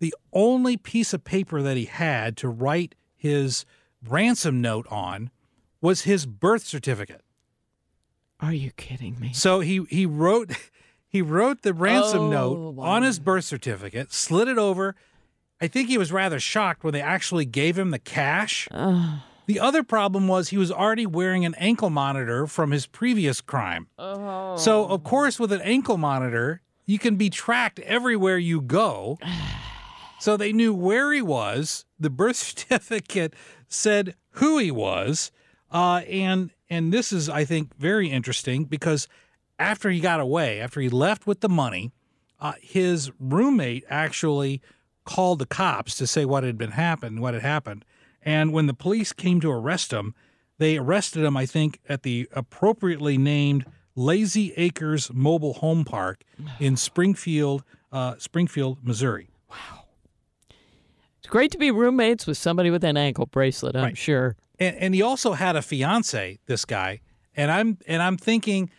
[0.00, 3.64] the only piece of paper that he had to write his
[4.08, 5.30] ransom note on
[5.80, 7.22] was his birth certificate.
[8.40, 9.32] Are you kidding me?
[9.32, 10.50] So he he wrote
[11.06, 12.84] he wrote the ransom Oh, note wow.
[12.84, 14.96] on his birth certificate, slid it over.
[15.60, 18.68] I think he was rather shocked when they actually gave him the cash.
[19.46, 23.86] The other problem was he was already wearing an ankle monitor from his previous crime.
[23.98, 24.56] Oh.
[24.56, 29.18] So, of course, with an ankle monitor, you can be tracked everywhere you go.
[30.18, 31.84] So they knew where he was.
[31.98, 33.34] The birth certificate
[33.68, 35.30] said who he was,
[35.70, 39.06] uh, and and this is, I think, very interesting because
[39.58, 41.92] after he got away, after he left with the money,
[42.40, 44.62] uh, his roommate actually
[45.04, 47.84] called the cops to say what had been happened, what had happened.
[48.22, 50.14] And when the police came to arrest him,
[50.58, 56.22] they arrested him, I think, at the appropriately named Lazy Acres Mobile Home Park
[56.60, 59.28] in Springfield, uh, Springfield, Missouri.
[59.50, 59.84] Wow,
[61.18, 63.76] it's great to be roommates with somebody with an ankle bracelet.
[63.76, 63.98] I'm Right.
[63.98, 64.36] sure.
[64.58, 67.00] And, and he also had a fiance, this guy,
[67.36, 68.70] and I'm and I'm thinking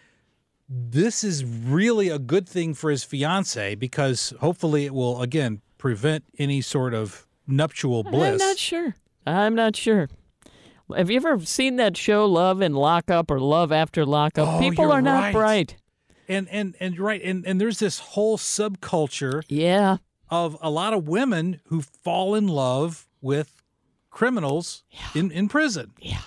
[0.70, 6.24] this is really a good thing for his fiance because hopefully it will again prevent
[6.39, 8.41] any sort of nuptial bliss.
[8.41, 8.95] I'm not sure.
[9.28, 10.07] I'm not sure.
[10.96, 14.48] Have you ever seen that show Love and Lockup or Love After Lockup?
[14.48, 15.34] Oh, People are not right.
[15.34, 15.76] bright.
[16.28, 19.98] and and and right and and there's this whole subculture Yeah.
[20.30, 23.62] of a lot of women who fall in love with
[24.10, 24.84] criminals
[25.16, 25.92] in in prison.
[26.00, 26.22] Yeah.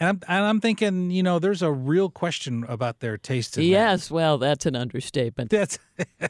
[0.00, 3.64] And I'm, and I'm thinking, you know, there's a real question about their taste in.
[3.64, 5.50] Yes, well, that's an understatement.
[5.50, 5.78] That's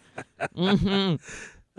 [0.56, 1.16] hmm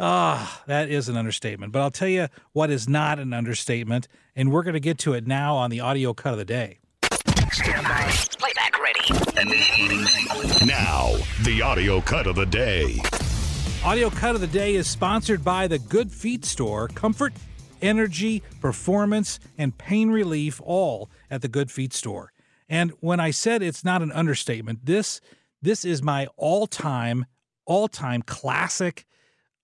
[0.01, 1.73] Ah, that is an understatement.
[1.73, 5.11] But I'll tell you what is not an understatement, and we're going to get to
[5.13, 6.79] it now on the audio cut of the day.
[7.01, 9.09] Playback ready.
[10.65, 13.01] Now, the audio cut of the day.
[13.83, 16.87] Audio cut of the day is sponsored by the Good Feet Store.
[16.87, 17.33] Comfort,
[17.81, 22.31] energy, performance, and pain relief all at the Good Feet Store.
[22.69, 25.19] And when I said it's not an understatement, this
[25.61, 27.25] this is my all-time
[27.65, 29.05] all-time classic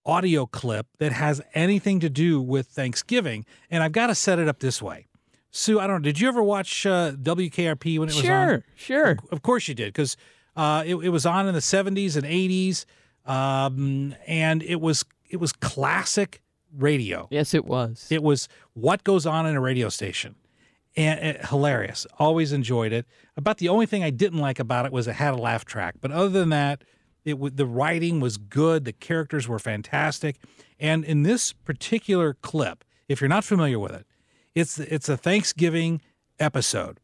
[0.05, 4.47] audio clip that has anything to do with Thanksgiving, and I've got to set it
[4.47, 5.07] up this way.
[5.51, 6.05] Sue, I don't know.
[6.05, 8.23] Did you ever watch uh, WKRP when it was on?
[8.23, 9.17] Sure, sure.
[9.31, 10.17] Of course you did, because
[10.55, 12.85] uh, it, it was on in the '70s and '80s,
[13.25, 16.41] um, and it was it was classic
[16.77, 17.27] radio.
[17.31, 18.07] Yes, it was.
[18.09, 20.35] It was what goes on in a radio station,
[20.97, 22.05] and it, hilarious.
[22.19, 23.05] Always enjoyed it.
[23.37, 25.95] About the only thing I didn't like about it was it had a laugh track,
[26.01, 26.83] but other than that,
[27.25, 28.85] it w- the writing was good.
[28.85, 30.37] The characters were fantastic,
[30.79, 34.05] and in this particular clip, if you're not familiar with it,
[34.53, 36.01] it's it's a Thanksgiving
[36.39, 36.99] episode,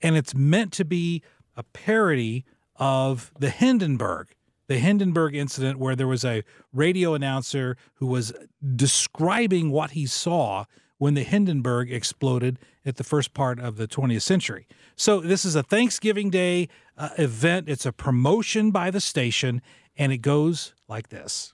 [0.00, 1.22] and it's meant to be
[1.56, 2.44] a parody
[2.76, 4.28] of the Hindenburg,
[4.66, 8.32] the Hindenburg incident, where there was a radio announcer who was
[8.74, 10.64] describing what he saw
[10.98, 14.66] when the Hindenburg exploded at the first part of the 20th century.
[14.96, 17.68] So this is a Thanksgiving Day uh, event.
[17.68, 19.60] It's a promotion by the station,
[19.96, 21.52] and it goes like this.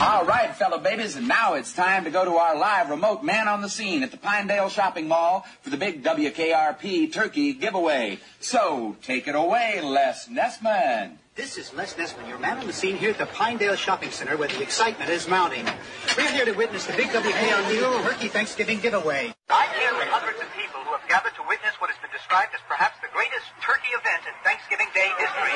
[0.00, 3.48] All right, fellow babies, and now it's time to go to our live remote man
[3.48, 8.18] on the scene at the Pinedale Shopping Mall for the big WKRP turkey giveaway.
[8.40, 11.18] So, take it away, Les Nessman.
[11.38, 14.36] This is Les Nessman, your man on the scene here at the Pinedale Shopping Center
[14.36, 15.64] where the excitement is mounting.
[16.16, 19.32] We're here to witness the big WKRP Turkey Thanksgiving giveaway.
[19.48, 22.50] I'm here with hundreds of people who have gathered to witness what has been described
[22.54, 25.54] as perhaps the greatest turkey event in Thanksgiving Day history.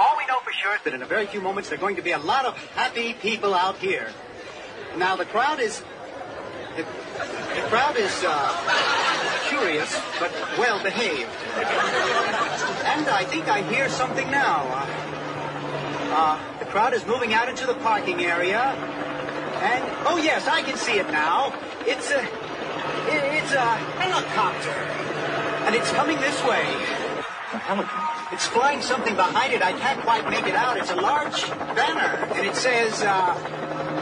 [0.00, 1.96] All we know for sure is That in a very few moments there are going
[1.96, 4.08] to be a lot of happy people out here.
[4.96, 5.84] Now the crowd is
[6.80, 8.32] the, the crowd is uh,
[9.52, 11.28] curious but well behaved,
[12.94, 14.62] and I think I hear something now.
[14.70, 14.86] Uh,
[16.14, 20.76] uh, the crowd is moving out into the parking area, and oh yes, I can
[20.76, 21.52] see it now.
[21.86, 23.66] It's a it, it's a
[23.98, 24.70] helicopter,
[25.66, 26.62] and it's coming this way.
[27.52, 28.34] a helicopter.
[28.34, 29.62] it's flying something behind it.
[29.62, 30.76] I can't quite make it out.
[30.76, 33.34] It's a large banner, and it says, uh,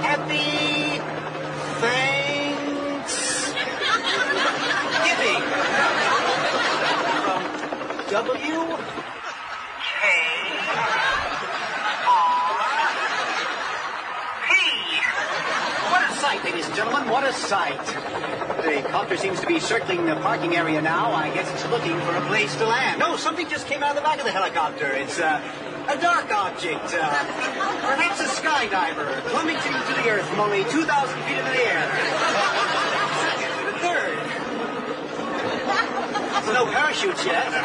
[0.03, 1.01] Happy
[1.81, 3.53] Thanks
[5.09, 5.52] Giving.
[8.13, 8.29] W.
[15.89, 17.09] What a sight, ladies and gentlemen.
[17.09, 17.87] What a sight.
[17.87, 21.11] The copter seems to be circling the parking area now.
[21.13, 22.99] I guess it's looking for a place to land.
[23.01, 24.93] No, something just came out of the back of the helicopter.
[24.93, 25.41] It's uh,
[25.89, 26.93] a dark object.
[26.93, 27.09] Uh,
[27.81, 30.85] perhaps a skydiver plummeting to the earth from only 2,000
[31.25, 31.89] feet into the air.
[33.73, 34.33] The third.
[36.43, 37.47] So no parachutes yet.
[37.47, 37.63] Can't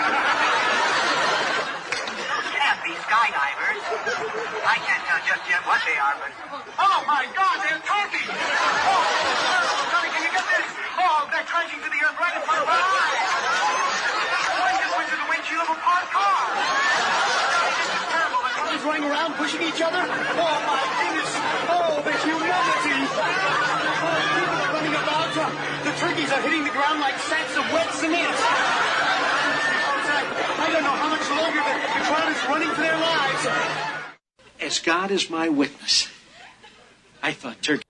[2.85, 3.81] be skydivers.
[4.69, 6.29] I can't tell just yet what they are, but.
[6.77, 8.29] Oh my God, they're turkeys!
[8.29, 9.01] Oh,
[9.89, 10.69] Sonny, can you get this?
[10.93, 14.61] Oh, they're crashing to the earth right in front of our eyes!
[14.61, 16.45] One just went to the windshield of a parked car!
[18.61, 20.05] Turkeys running around pushing each other.
[20.05, 21.33] Oh my goodness.
[21.65, 23.09] Oh, the humanity.
[23.09, 25.33] Oh, people are running about.
[25.97, 28.37] Turkeys are hitting the ground like sacks of wet cement.
[30.59, 33.47] I don't know how much longer the, the crowd is running for their lives.
[34.59, 36.07] As God is my witness,
[37.23, 37.86] I thought turkey.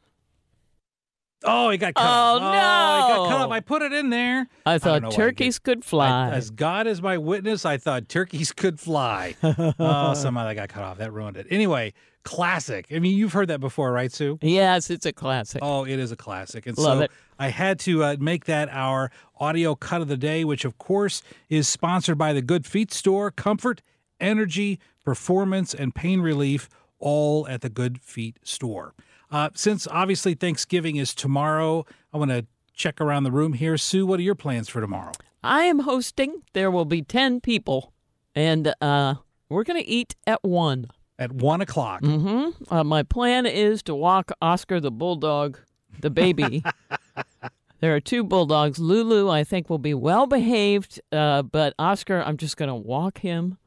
[1.43, 2.41] Oh, it got cut Oh, off.
[2.41, 3.51] Oh, it got cut no.
[3.51, 4.47] I put it in there.
[4.65, 5.63] I thought I turkeys did.
[5.63, 6.07] could fly.
[6.29, 9.35] I- as God is my witness, I thought turkeys could fly.
[9.43, 10.97] oh, somehow that got cut off.
[10.97, 11.45] That ruined it.
[11.51, 12.87] Anyway, classic.
[12.91, 14.39] I mean, you've heard that before, right, Sue?
[14.41, 15.59] yes, it's a classic.
[15.63, 16.65] Oh, it is a classic.
[16.65, 17.11] And Love so it.
[17.37, 21.21] I had to uh, make that our audio cut of the day, which of course
[21.49, 23.29] is sponsored by the Good Feet Store.
[23.29, 23.83] Comfort,
[24.19, 26.67] energy, performance, and pain relief,
[26.99, 28.95] all at the Good Feet Store.
[29.29, 33.77] Uh, since obviously Thanksgiving is tomorrow, I want to check around the room here.
[33.77, 35.11] Sue, what are your plans for tomorrow?
[35.43, 36.43] I am hosting.
[36.53, 37.93] There will be 10 people,
[38.35, 39.15] and uh,
[39.49, 40.87] we're going to eat at 1.
[41.19, 42.01] At 1 o'clock.
[42.01, 42.73] Mm-hmm.
[42.73, 45.57] Uh, my plan is to walk Oscar the bulldog,
[45.99, 46.63] the baby.
[47.79, 48.79] there are two bulldogs.
[48.79, 53.19] Lulu, I think, will be well behaved, uh, but Oscar, I'm just going to walk
[53.19, 53.57] him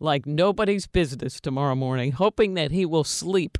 [0.00, 3.58] like nobody's business tomorrow morning, hoping that he will sleep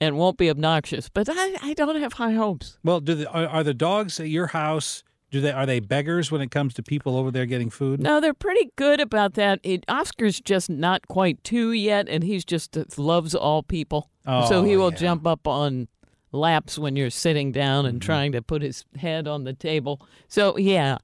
[0.00, 1.08] and won't be obnoxious.
[1.08, 2.78] But I, I don't have high hopes.
[2.84, 5.02] Well, do the, are, are the dogs at your house?
[5.32, 8.00] Do they are they beggars when it comes to people over there getting food?
[8.00, 9.58] No, they're pretty good about that.
[9.64, 14.08] It, Oscar's just not quite two yet, and he's just uh, loves all people.
[14.24, 15.88] Oh, so he will jump up on
[16.30, 18.06] laps when you're sitting down and Mm-hmm.
[18.06, 20.00] trying to put his head on the table.
[20.28, 20.98] So yeah,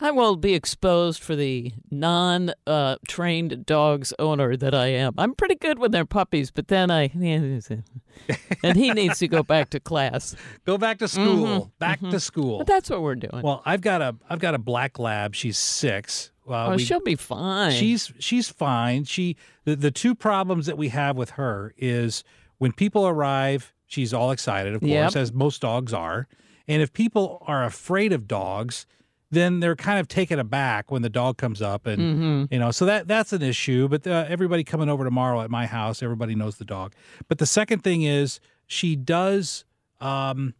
[0.00, 5.14] I won't be exposed for the non-trained dog's owner that I am.
[5.16, 9.70] I'm pretty good when they're puppies, but then I and he needs to go back
[9.70, 10.34] to class.
[10.64, 11.46] Go back to school.
[11.66, 12.10] Mhm, Back mhm.
[12.10, 12.58] to school.
[12.58, 13.42] But that's what we're doing.
[13.42, 15.34] Well, I've got a I've got a black lab.
[15.34, 16.32] She's six.
[16.48, 17.72] Uh, oh, we- she'll be fine.
[17.72, 19.04] She's she's fine.
[19.04, 22.24] She the, the two problems that we have with her is
[22.58, 25.16] when people arrive, she's all excited, of course, Yep.
[25.16, 26.28] as most dogs are.
[26.66, 28.86] And if people are afraid of dogs,
[29.34, 32.52] then they're kind of taken aback when the dog comes up, and Mhm.
[32.52, 33.88] you know, so that that's an issue.
[33.88, 36.92] But uh, everybody coming over tomorrow at my house, everybody knows the dog.
[37.28, 39.64] But the second thing is she does.
[40.00, 40.54] Um,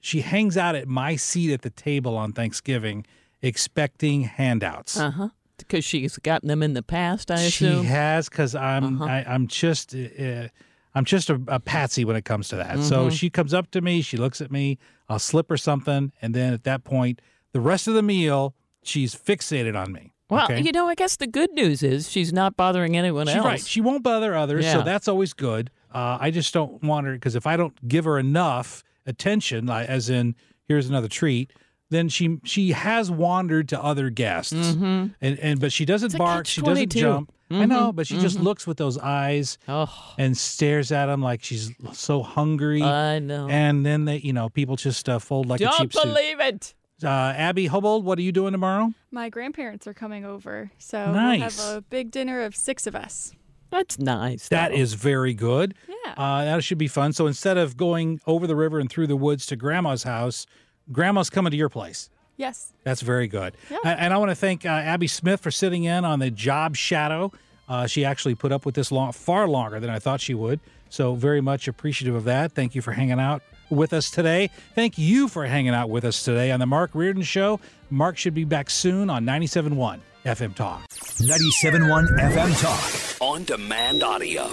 [0.00, 3.04] she hangs out at my seat at the table on Thanksgiving,
[3.42, 4.96] expecting handouts.
[4.98, 5.28] Uh huh.
[5.58, 9.04] Because she's gotten them in the past, I assume She has because I'm Uh-huh.
[9.04, 10.48] I, I'm just uh,
[10.94, 12.80] I'm just a, a patsy when it comes to that.
[12.80, 13.12] So Mhm.
[13.12, 14.78] she comes up to me, she looks at me,
[15.08, 17.20] I'll slip her something, and then at that point,
[17.52, 20.12] the rest of the meal, she's fixated on me.
[20.28, 20.60] Well, okay?
[20.60, 23.44] you know, I guess the good news is she's not bothering anyone She's else.
[23.44, 23.64] right.
[23.64, 25.70] She won't bother others, so that's always good.
[25.92, 30.08] Uh, I just don't want her because if I don't give her enough attention, as
[30.08, 30.36] in
[30.68, 31.52] here's another treat,
[31.88, 35.14] then she she has wandered to other guests, Mhm.
[35.20, 37.00] and and but she doesn't bark, she doesn't catch-22.
[37.00, 37.32] jump.
[37.50, 38.44] I know, Mhm, but she just mhm.
[38.44, 39.92] looks with those eyes Oh.
[40.16, 42.80] and stares at him like she's so hungry.
[42.84, 43.48] I know.
[43.48, 46.04] And then they, you know, people just uh, fold like a Don't cheap suit.
[46.04, 46.74] believe it.
[47.04, 48.92] Uh, Abby Hobold, what are you doing tomorrow?
[49.10, 51.58] My grandparents are coming over, so Nice.
[51.58, 53.32] we'll have a big dinner of six of us.
[53.70, 54.48] That's nice.
[54.48, 55.74] That is very good.
[55.88, 56.14] Yeah.
[56.16, 57.12] Uh, that should be fun.
[57.12, 60.46] So instead of going over the river and through the woods to grandma's house,
[60.90, 62.10] grandma's coming to your place.
[62.36, 62.72] Yes.
[62.84, 63.56] That's very good.
[63.70, 63.78] Yeah.
[63.84, 67.32] And I want to thank uh, Abby Smith for sitting in on the job shadow.
[67.68, 70.58] Uh, she actually put up with this long, far longer than I thought she would.
[70.88, 72.52] So very much appreciative of that.
[72.52, 74.50] Thank you for hanging out with us today.
[74.74, 77.60] Thank you for hanging out with us today on the Mark Reardon Show.
[77.90, 80.86] Mark should be back soon on 97.1 FM Talk.
[80.90, 83.22] 97.1 FM Talk.
[83.22, 84.48] On demand audio.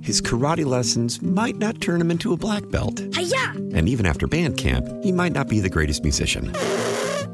[0.00, 3.00] His karate lessons might not turn him into a black belt.
[3.14, 3.52] Hiya!
[3.74, 6.52] And even after band camp, he might not be the greatest musician.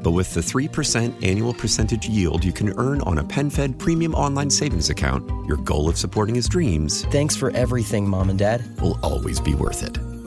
[0.01, 4.49] But with the 3% annual percentage yield you can earn on a PenFed premium online
[4.49, 8.63] savings account, your goal of supporting his dreams Thanks for everything, Mom and Dad.
[8.81, 9.97] will always be worth it.